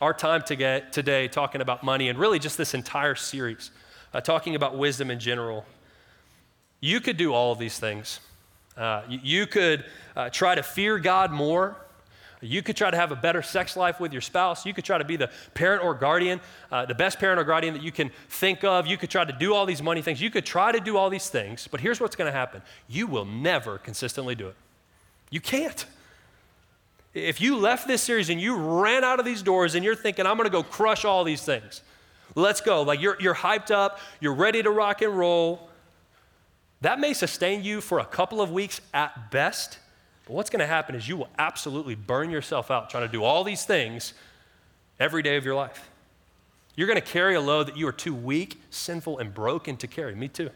our 0.00 0.14
time 0.14 0.42
today 0.42 1.28
talking 1.28 1.60
about 1.60 1.82
money 1.82 2.08
and 2.08 2.18
really 2.18 2.38
just 2.38 2.56
this 2.56 2.72
entire 2.72 3.14
series, 3.14 3.70
uh, 4.14 4.20
talking 4.20 4.54
about 4.54 4.78
wisdom 4.78 5.10
in 5.10 5.18
general, 5.20 5.66
you 6.80 7.00
could 7.00 7.16
do 7.16 7.34
all 7.34 7.52
of 7.52 7.58
these 7.58 7.78
things. 7.78 8.20
Uh, 8.80 9.02
you, 9.08 9.46
could 9.46 9.84
uh, 10.16 10.30
try 10.30 10.54
to 10.54 10.62
fear 10.62 10.98
God 10.98 11.30
more. 11.30 11.76
You 12.40 12.62
could 12.62 12.76
try 12.76 12.90
to 12.90 12.96
have 12.96 13.12
a 13.12 13.16
better 13.16 13.42
sex 13.42 13.76
life 13.76 14.00
with 14.00 14.12
your 14.12 14.22
spouse. 14.22 14.64
You 14.64 14.72
could 14.72 14.86
try 14.86 14.96
to 14.96 15.04
be 15.04 15.16
the 15.16 15.30
parent 15.52 15.84
or 15.84 15.92
guardian, 15.92 16.40
uh, 16.72 16.86
the 16.86 16.94
best 16.94 17.18
parent 17.18 17.38
or 17.38 17.44
guardian 17.44 17.74
that 17.74 17.82
you 17.82 17.92
can 17.92 18.10
think 18.30 18.64
of. 18.64 18.86
You 18.86 18.96
could 18.96 19.10
try 19.10 19.26
to 19.26 19.32
do 19.34 19.54
all 19.54 19.66
these 19.66 19.82
money 19.82 20.00
things. 20.00 20.22
You 20.22 20.30
could 20.30 20.46
try 20.46 20.72
to 20.72 20.80
do 20.80 20.96
all 20.96 21.10
these 21.10 21.28
things, 21.28 21.68
but 21.70 21.80
here's 21.80 22.00
what's 22.00 22.16
going 22.16 22.32
to 22.32 22.36
happen 22.36 22.62
you 22.88 23.06
will 23.06 23.26
never 23.26 23.76
consistently 23.76 24.34
do 24.34 24.48
it. 24.48 24.56
You 25.28 25.42
can't. 25.42 25.84
If 27.12 27.40
you 27.40 27.58
left 27.58 27.86
this 27.86 28.02
series 28.02 28.30
and 28.30 28.40
you 28.40 28.56
ran 28.56 29.04
out 29.04 29.18
of 29.18 29.26
these 29.26 29.42
doors 29.42 29.74
and 29.74 29.84
you're 29.84 29.96
thinking, 29.96 30.24
I'm 30.24 30.38
going 30.38 30.48
to 30.48 30.52
go 30.52 30.62
crush 30.62 31.04
all 31.04 31.24
these 31.24 31.42
things, 31.42 31.82
let's 32.34 32.62
go. 32.62 32.80
Like 32.82 33.02
you're, 33.02 33.18
you're 33.20 33.34
hyped 33.34 33.70
up, 33.70 33.98
you're 34.20 34.34
ready 34.34 34.62
to 34.62 34.70
rock 34.70 35.02
and 35.02 35.18
roll. 35.18 35.69
That 36.80 36.98
may 36.98 37.12
sustain 37.12 37.62
you 37.62 37.80
for 37.80 37.98
a 37.98 38.04
couple 38.04 38.40
of 38.40 38.50
weeks 38.50 38.80
at 38.94 39.30
best, 39.30 39.78
but 40.26 40.32
what's 40.32 40.48
going 40.48 40.60
to 40.60 40.66
happen 40.66 40.94
is 40.94 41.08
you 41.08 41.16
will 41.16 41.28
absolutely 41.38 41.94
burn 41.94 42.30
yourself 42.30 42.70
out 42.70 42.88
trying 42.88 43.06
to 43.06 43.12
do 43.12 43.22
all 43.22 43.44
these 43.44 43.64
things 43.64 44.14
every 44.98 45.22
day 45.22 45.36
of 45.36 45.44
your 45.44 45.54
life. 45.54 45.90
You're 46.76 46.86
going 46.86 47.00
to 47.00 47.06
carry 47.06 47.34
a 47.34 47.40
load 47.40 47.66
that 47.66 47.76
you 47.76 47.86
are 47.88 47.92
too 47.92 48.14
weak, 48.14 48.60
sinful, 48.70 49.18
and 49.18 49.34
broken 49.34 49.76
to 49.78 49.86
carry. 49.86 50.14
Me 50.14 50.28
too. 50.28 50.50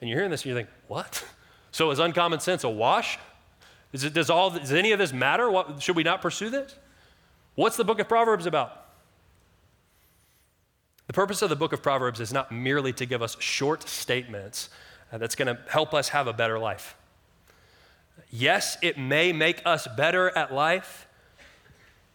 And 0.00 0.08
you're 0.08 0.18
hearing 0.18 0.30
this 0.30 0.42
and 0.42 0.50
you 0.50 0.56
think, 0.56 0.68
what? 0.88 1.24
So 1.72 1.92
is 1.92 2.00
uncommon 2.00 2.40
sense 2.40 2.64
a 2.64 2.68
wash? 2.68 3.16
It, 3.92 4.12
does, 4.12 4.28
all, 4.28 4.50
does 4.50 4.72
any 4.72 4.90
of 4.90 4.98
this 4.98 5.12
matter? 5.12 5.48
What, 5.48 5.80
should 5.80 5.94
we 5.94 6.02
not 6.02 6.20
pursue 6.20 6.50
this? 6.50 6.74
What's 7.54 7.76
the 7.76 7.84
book 7.84 8.00
of 8.00 8.08
Proverbs 8.08 8.44
about? 8.44 8.86
The 11.06 11.12
purpose 11.12 11.42
of 11.42 11.48
the 11.48 11.54
book 11.54 11.72
of 11.72 11.80
Proverbs 11.80 12.18
is 12.18 12.32
not 12.32 12.50
merely 12.50 12.92
to 12.94 13.06
give 13.06 13.22
us 13.22 13.36
short 13.38 13.88
statements 13.88 14.68
Uh, 15.12 15.18
that's 15.18 15.34
going 15.34 15.54
to 15.54 15.60
help 15.68 15.92
us 15.94 16.10
have 16.10 16.26
a 16.26 16.32
better 16.32 16.58
life. 16.58 16.96
Yes, 18.30 18.78
it 18.82 18.98
may 18.98 19.32
make 19.32 19.62
us 19.64 19.88
better 19.96 20.36
at 20.36 20.52
life, 20.52 21.08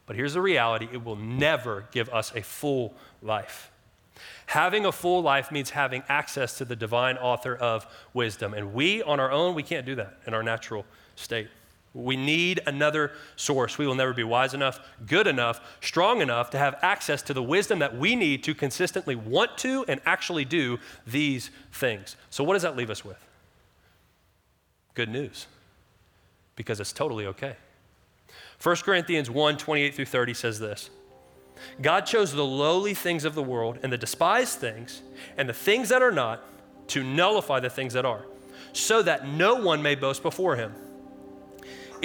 but 0.06 0.16
here's 0.16 0.34
the 0.34 0.42
reality 0.42 0.88
it 0.92 1.04
will 1.04 1.16
never 1.16 1.86
give 1.92 2.10
us 2.10 2.32
a 2.36 2.42
full 2.42 2.94
life. 3.22 3.72
Having 4.48 4.86
a 4.86 4.92
full 4.92 5.22
life 5.22 5.52
means 5.52 5.72
having 5.72 6.04
access 6.08 6.58
to 6.60 6.66
the 6.66 6.76
divine 6.76 7.18
author 7.18 7.56
of 7.56 7.86
wisdom. 8.14 8.54
And 8.54 8.74
we, 8.74 9.02
on 9.02 9.20
our 9.20 9.32
own, 9.32 9.56
we 9.56 9.64
can't 9.64 9.86
do 9.86 9.96
that 9.96 10.20
in 10.28 10.34
our 10.34 10.44
natural 10.44 10.86
state. 11.16 11.50
We 11.96 12.18
need 12.18 12.60
another 12.68 13.14
source. 13.38 13.78
We 13.78 13.88
will 13.88 13.96
never 13.96 14.14
be 14.14 14.24
wise 14.24 14.54
enough, 14.54 14.82
good 15.08 15.28
enough, 15.28 15.62
strong 15.80 16.22
enough 16.22 16.50
to 16.50 16.58
have 16.58 16.78
access 16.82 17.22
to 17.24 17.34
the 17.34 17.42
wisdom 17.42 17.80
that 17.80 17.98
we 17.98 18.18
need 18.18 18.44
to 18.44 18.54
consistently 18.54 19.16
want 19.16 19.58
to 19.60 19.86
and 19.88 20.02
actually 20.06 20.44
do 20.44 20.78
these 21.08 21.52
things. 21.72 22.18
So, 22.30 22.44
what 22.44 22.54
does 22.54 22.64
that 22.64 22.76
leave 22.76 22.90
us 22.90 23.06
with? 23.06 23.26
Good 24.94 25.08
news, 25.08 25.48
because 26.58 26.82
it's 26.82 26.92
totally 26.92 27.26
okay. 27.28 27.56
1 28.62 28.76
Corinthians 28.78 29.30
1 29.30 29.58
28 29.58 29.96
through 29.96 30.06
30 30.06 30.34
says 30.34 30.60
this 30.60 30.90
God 31.82 32.02
chose 32.02 32.34
the 32.34 32.46
lowly 32.46 32.94
things 32.94 33.24
of 33.24 33.36
the 33.36 33.44
world 33.44 33.80
and 33.82 33.92
the 33.92 33.98
despised 33.98 34.60
things 34.60 35.02
and 35.38 35.48
the 35.48 35.54
things 35.54 35.88
that 35.90 36.02
are 36.02 36.12
not 36.12 36.44
to 36.88 37.04
nullify 37.04 37.62
the 37.62 37.70
things 37.70 37.94
that 37.94 38.04
are, 38.04 38.26
so 38.74 39.02
that 39.02 39.26
no 39.26 39.56
one 39.56 39.82
may 39.82 39.96
boast 39.96 40.22
before 40.22 40.58
him. 40.58 40.74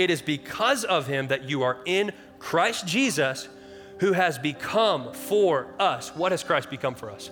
It 0.00 0.08
is 0.08 0.22
because 0.22 0.84
of 0.84 1.06
him 1.06 1.28
that 1.28 1.44
you 1.44 1.62
are 1.62 1.76
in 1.84 2.12
Christ 2.38 2.86
Jesus, 2.86 3.50
who 3.98 4.12
has 4.12 4.38
become 4.38 5.12
for 5.12 5.66
us. 5.78 6.16
What 6.16 6.32
has 6.32 6.42
Christ 6.42 6.70
become 6.70 6.94
for 6.94 7.10
us? 7.10 7.30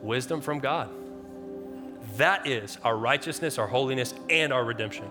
Wisdom 0.00 0.40
from 0.40 0.60
God. 0.60 0.90
That 2.18 2.46
is 2.46 2.78
our 2.84 2.96
righteousness, 2.96 3.58
our 3.58 3.66
holiness, 3.66 4.14
and 4.30 4.52
our 4.52 4.64
redemption. 4.64 5.06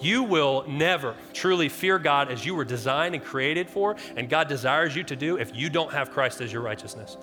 You 0.00 0.24
will 0.24 0.64
never 0.66 1.14
truly 1.32 1.68
fear 1.68 2.00
God 2.00 2.28
as 2.28 2.44
you 2.44 2.56
were 2.56 2.64
designed 2.64 3.14
and 3.14 3.22
created 3.22 3.70
for, 3.70 3.94
and 4.16 4.28
God 4.28 4.48
desires 4.48 4.96
you 4.96 5.04
to 5.04 5.14
do 5.14 5.36
if 5.36 5.54
you 5.54 5.70
don't 5.70 5.92
have 5.92 6.10
Christ 6.10 6.40
as 6.40 6.52
your 6.52 6.62
righteousness. 6.62 7.16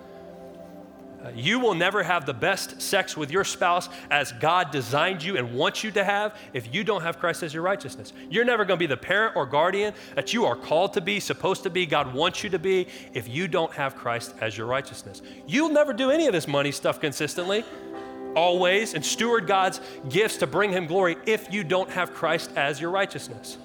You 1.35 1.59
will 1.59 1.73
never 1.73 2.03
have 2.03 2.25
the 2.25 2.33
best 2.33 2.81
sex 2.81 3.17
with 3.17 3.31
your 3.31 3.43
spouse 3.43 3.89
as 4.09 4.31
God 4.33 4.71
designed 4.71 5.23
you 5.23 5.35
and 5.37 5.53
wants 5.53 5.83
you 5.83 5.91
to 5.91 6.03
have 6.03 6.37
if 6.53 6.73
you 6.73 6.83
don't 6.83 7.01
have 7.01 7.19
Christ 7.19 7.43
as 7.43 7.53
your 7.53 7.63
righteousness. 7.63 8.13
You're 8.29 8.45
never 8.45 8.65
going 8.65 8.77
to 8.77 8.81
be 8.81 8.87
the 8.87 8.97
parent 8.97 9.35
or 9.35 9.45
guardian 9.45 9.93
that 10.15 10.33
you 10.33 10.45
are 10.45 10.55
called 10.55 10.93
to 10.93 11.01
be, 11.01 11.19
supposed 11.19 11.63
to 11.63 11.69
be, 11.69 11.85
God 11.85 12.13
wants 12.13 12.43
you 12.43 12.49
to 12.51 12.59
be 12.59 12.87
if 13.13 13.27
you 13.27 13.47
don't 13.47 13.73
have 13.73 13.95
Christ 13.95 14.35
as 14.41 14.57
your 14.57 14.67
righteousness. 14.67 15.21
You'll 15.47 15.69
never 15.69 15.91
do 15.91 16.11
any 16.11 16.27
of 16.27 16.33
this 16.33 16.47
money 16.47 16.71
stuff 16.71 17.01
consistently, 17.01 17.65
always, 18.35 18.93
and 18.93 19.03
steward 19.03 19.47
God's 19.47 19.81
gifts 20.09 20.37
to 20.37 20.47
bring 20.47 20.71
Him 20.71 20.85
glory 20.85 21.17
if 21.25 21.51
you 21.51 21.63
don't 21.63 21.89
have 21.89 22.13
Christ 22.13 22.51
as 22.55 22.79
your 22.79 22.91
righteousness. 22.91 23.57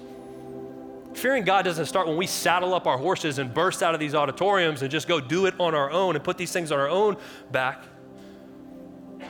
Fearing 1.13 1.43
God 1.43 1.63
doesn't 1.63 1.85
start 1.85 2.07
when 2.07 2.17
we 2.17 2.27
saddle 2.27 2.73
up 2.73 2.87
our 2.87 2.97
horses 2.97 3.37
and 3.39 3.53
burst 3.53 3.83
out 3.83 3.93
of 3.93 3.99
these 3.99 4.15
auditoriums 4.15 4.81
and 4.81 4.91
just 4.91 5.07
go 5.07 5.19
do 5.19 5.45
it 5.45 5.53
on 5.59 5.75
our 5.75 5.91
own 5.91 6.15
and 6.15 6.23
put 6.23 6.37
these 6.37 6.51
things 6.51 6.71
on 6.71 6.79
our 6.79 6.89
own 6.89 7.17
back. 7.51 7.83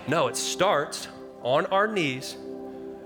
No, 0.08 0.28
it 0.28 0.38
starts 0.38 1.08
on 1.42 1.66
our 1.68 1.88
knees 1.88 2.38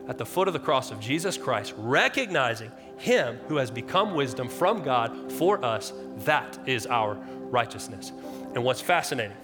at 0.07 0.17
the 0.17 0.25
foot 0.25 0.47
of 0.47 0.53
the 0.53 0.59
cross 0.59 0.91
of 0.91 0.99
Jesus 0.99 1.37
Christ, 1.37 1.73
recognizing 1.77 2.71
Him 2.97 3.39
who 3.47 3.57
has 3.57 3.69
become 3.69 4.13
wisdom 4.13 4.47
from 4.47 4.83
God 4.83 5.31
for 5.33 5.63
us. 5.63 5.91
That 6.19 6.57
is 6.65 6.85
our 6.87 7.15
righteousness. 7.15 8.11
And 8.53 8.63
what's 8.63 8.81
fascinating, 8.81 9.35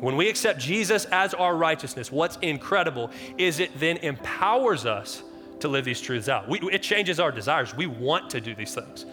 when 0.00 0.16
we 0.16 0.28
accept 0.28 0.58
Jesus 0.58 1.04
as 1.06 1.34
our 1.34 1.54
righteousness, 1.56 2.10
what's 2.10 2.36
incredible 2.42 3.10
is 3.38 3.60
it 3.60 3.78
then 3.78 3.98
empowers 3.98 4.86
us 4.86 5.22
to 5.60 5.68
live 5.68 5.84
these 5.84 6.00
truths 6.00 6.28
out. 6.28 6.48
We, 6.48 6.60
it 6.70 6.82
changes 6.82 7.20
our 7.20 7.30
desires. 7.30 7.74
We 7.74 7.86
want 7.86 8.30
to 8.30 8.40
do 8.40 8.54
these 8.54 8.74
things. 8.74 9.06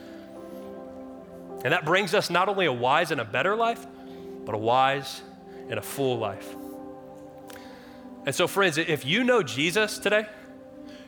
And 1.63 1.73
that 1.73 1.85
brings 1.85 2.13
us 2.13 2.29
not 2.29 2.49
only 2.49 2.65
a 2.65 2.73
wise 2.73 3.11
and 3.11 3.21
a 3.21 3.25
better 3.25 3.55
life, 3.55 3.85
but 4.45 4.55
a 4.55 4.57
wise 4.57 5.21
and 5.69 5.77
a 5.77 5.81
full 5.81 6.17
life. 6.17 6.55
And 8.25 8.33
so, 8.33 8.47
friends, 8.47 8.77
if 8.77 9.05
you 9.05 9.23
know 9.23 9.41
Jesus 9.43 9.97
today, 9.97 10.25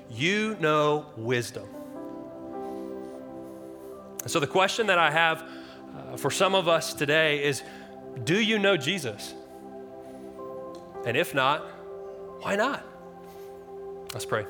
you 0.10 0.56
know 0.60 1.08
wisdom. 1.17 1.67
And 4.22 4.32
so, 4.32 4.39
the 4.39 4.48
question 4.48 4.88
that 4.88 4.98
I 4.98 5.12
have 5.12 5.43
uh, 5.96 6.17
for 6.17 6.32
some 6.32 6.56
of 6.56 6.67
us 6.67 6.93
today 6.93 7.43
is 7.43 7.62
Do 8.24 8.39
you 8.39 8.58
know 8.58 8.78
Jesus? 8.78 9.34
And 11.06 11.17
if 11.17 11.36
not, 11.36 11.62
why 12.41 12.56
not? 12.56 12.84
Let's 14.13 14.26
pray. 14.26 14.46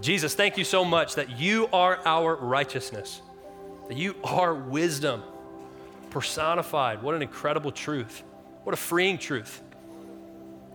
Jesus, 0.00 0.34
thank 0.34 0.56
you 0.56 0.64
so 0.64 0.84
much 0.84 1.14
that 1.14 1.38
you 1.38 1.68
are 1.72 2.00
our 2.04 2.34
righteousness, 2.36 3.22
that 3.88 3.96
you 3.96 4.14
are 4.24 4.54
wisdom 4.54 5.22
personified. 6.10 7.02
What 7.02 7.14
an 7.14 7.22
incredible 7.22 7.72
truth. 7.72 8.22
What 8.62 8.72
a 8.72 8.76
freeing 8.76 9.18
truth. 9.18 9.62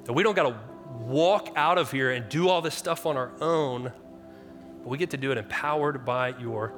That 0.04 0.14
we 0.14 0.22
don't 0.22 0.36
got 0.36 0.50
to 0.50 0.56
walk 1.02 1.54
out 1.56 1.78
of 1.78 1.92
here 1.92 2.12
and 2.12 2.28
do 2.28 2.50
all 2.50 2.62
this 2.62 2.76
stuff 2.76 3.06
on 3.06 3.16
our 3.16 3.32
own, 3.40 3.84
but 3.84 4.88
we 4.88 4.98
get 4.98 5.12
to 5.12 5.18
do 5.18 5.32
it 5.32 5.38
empowered 5.38 6.06
by 6.06 6.38
your 6.40 6.74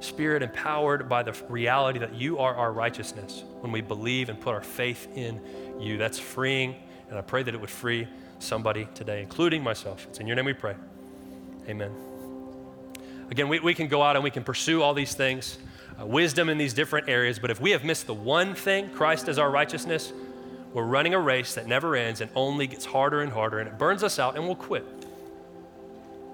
Spirit, 0.00 0.42
empowered 0.42 1.10
by 1.10 1.22
the 1.22 1.32
reality 1.48 1.98
that 1.98 2.14
you 2.14 2.38
are 2.38 2.54
our 2.54 2.72
righteousness 2.72 3.44
when 3.60 3.70
we 3.70 3.82
believe 3.82 4.30
and 4.30 4.40
put 4.40 4.54
our 4.54 4.62
faith 4.62 5.06
in 5.14 5.40
you. 5.78 5.98
That's 5.98 6.18
freeing, 6.18 6.74
and 7.10 7.18
I 7.18 7.20
pray 7.20 7.42
that 7.42 7.54
it 7.54 7.60
would 7.60 7.70
free 7.70 8.08
somebody 8.38 8.88
today, 8.94 9.20
including 9.20 9.62
myself. 9.62 10.06
It's 10.08 10.18
in 10.18 10.26
your 10.26 10.36
name 10.36 10.46
we 10.46 10.54
pray. 10.54 10.74
Amen. 11.68 11.90
Again, 13.30 13.48
we, 13.48 13.60
we 13.60 13.74
can 13.74 13.86
go 13.86 14.02
out 14.02 14.16
and 14.16 14.24
we 14.24 14.30
can 14.30 14.42
pursue 14.42 14.82
all 14.82 14.92
these 14.92 15.14
things, 15.14 15.58
uh, 16.00 16.04
wisdom 16.04 16.48
in 16.48 16.58
these 16.58 16.74
different 16.74 17.08
areas, 17.08 17.38
but 17.38 17.50
if 17.50 17.60
we 17.60 17.70
have 17.70 17.84
missed 17.84 18.06
the 18.06 18.14
one 18.14 18.54
thing, 18.54 18.90
Christ 18.90 19.28
as 19.28 19.38
our 19.38 19.50
righteousness, 19.50 20.12
we're 20.72 20.84
running 20.84 21.14
a 21.14 21.20
race 21.20 21.54
that 21.54 21.66
never 21.66 21.96
ends 21.96 22.20
and 22.20 22.30
only 22.34 22.66
gets 22.66 22.84
harder 22.84 23.22
and 23.22 23.32
harder, 23.32 23.58
and 23.58 23.68
it 23.68 23.78
burns 23.78 24.02
us 24.02 24.18
out 24.18 24.36
and 24.36 24.44
we'll 24.44 24.56
quit. 24.56 24.84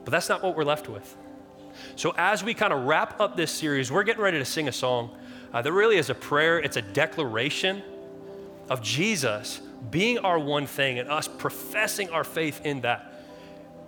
But 0.04 0.10
that's 0.10 0.28
not 0.28 0.42
what 0.42 0.56
we're 0.56 0.64
left 0.64 0.88
with. 0.88 1.16
So, 1.96 2.14
as 2.16 2.42
we 2.42 2.54
kind 2.54 2.72
of 2.72 2.84
wrap 2.84 3.20
up 3.20 3.36
this 3.36 3.50
series, 3.50 3.90
we're 3.90 4.02
getting 4.02 4.22
ready 4.22 4.38
to 4.38 4.44
sing 4.44 4.68
a 4.68 4.72
song 4.72 5.10
uh, 5.52 5.62
that 5.62 5.72
really 5.72 5.96
is 5.96 6.10
a 6.10 6.14
prayer, 6.14 6.58
it's 6.58 6.76
a 6.76 6.82
declaration 6.82 7.82
of 8.68 8.82
Jesus 8.82 9.60
being 9.90 10.18
our 10.18 10.38
one 10.38 10.66
thing 10.66 10.98
and 10.98 11.10
us 11.10 11.28
professing 11.28 12.10
our 12.10 12.24
faith 12.24 12.60
in 12.64 12.82
that. 12.82 13.12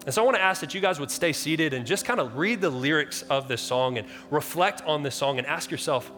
And 0.08 0.14
so 0.14 0.22
I 0.22 0.24
want 0.24 0.38
to 0.38 0.42
ask 0.42 0.62
that 0.62 0.72
you 0.72 0.80
guys 0.80 0.98
would 0.98 1.10
stay 1.10 1.34
seated 1.34 1.74
and 1.74 1.84
just 1.84 2.06
kind 2.06 2.18
of 2.18 2.38
read 2.38 2.62
the 2.62 2.70
lyrics 2.70 3.20
of 3.28 3.46
this 3.46 3.60
song 3.60 3.98
and 3.98 4.08
reflect 4.30 4.80
on 4.86 5.02
this 5.02 5.14
song 5.14 5.36
and 5.36 5.46
ask 5.46 5.70
yourself 5.70 6.10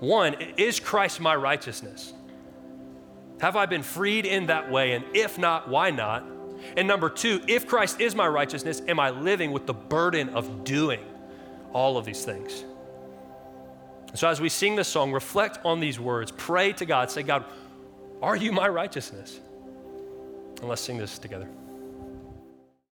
one, 0.00 0.34
is 0.58 0.78
Christ 0.78 1.18
my 1.18 1.34
righteousness? 1.34 2.12
Have 3.40 3.56
I 3.56 3.64
been 3.64 3.82
freed 3.82 4.26
in 4.26 4.48
that 4.48 4.70
way? 4.70 4.92
And 4.92 5.06
if 5.14 5.38
not, 5.38 5.66
why 5.66 5.90
not? 5.90 6.26
And 6.76 6.86
number 6.86 7.08
two, 7.08 7.40
if 7.48 7.66
Christ 7.66 8.02
is 8.02 8.14
my 8.14 8.28
righteousness, 8.28 8.82
am 8.86 9.00
I 9.00 9.08
living 9.08 9.50
with 9.50 9.64
the 9.64 9.72
burden 9.72 10.28
of 10.28 10.62
doing 10.62 11.00
all 11.72 11.96
of 11.96 12.04
these 12.04 12.26
things? 12.26 12.66
So 14.12 14.28
as 14.28 14.42
we 14.42 14.50
sing 14.50 14.76
this 14.76 14.88
song, 14.88 15.10
reflect 15.10 15.58
on 15.64 15.80
these 15.80 15.98
words. 15.98 16.30
Pray 16.36 16.74
to 16.74 16.84
God. 16.84 17.10
Say, 17.10 17.22
God, 17.22 17.46
are 18.20 18.36
you 18.36 18.52
my 18.52 18.68
righteousness? 18.68 19.40
And 20.60 20.68
let's 20.68 20.82
sing 20.82 20.98
this 20.98 21.18
together. 21.18 21.48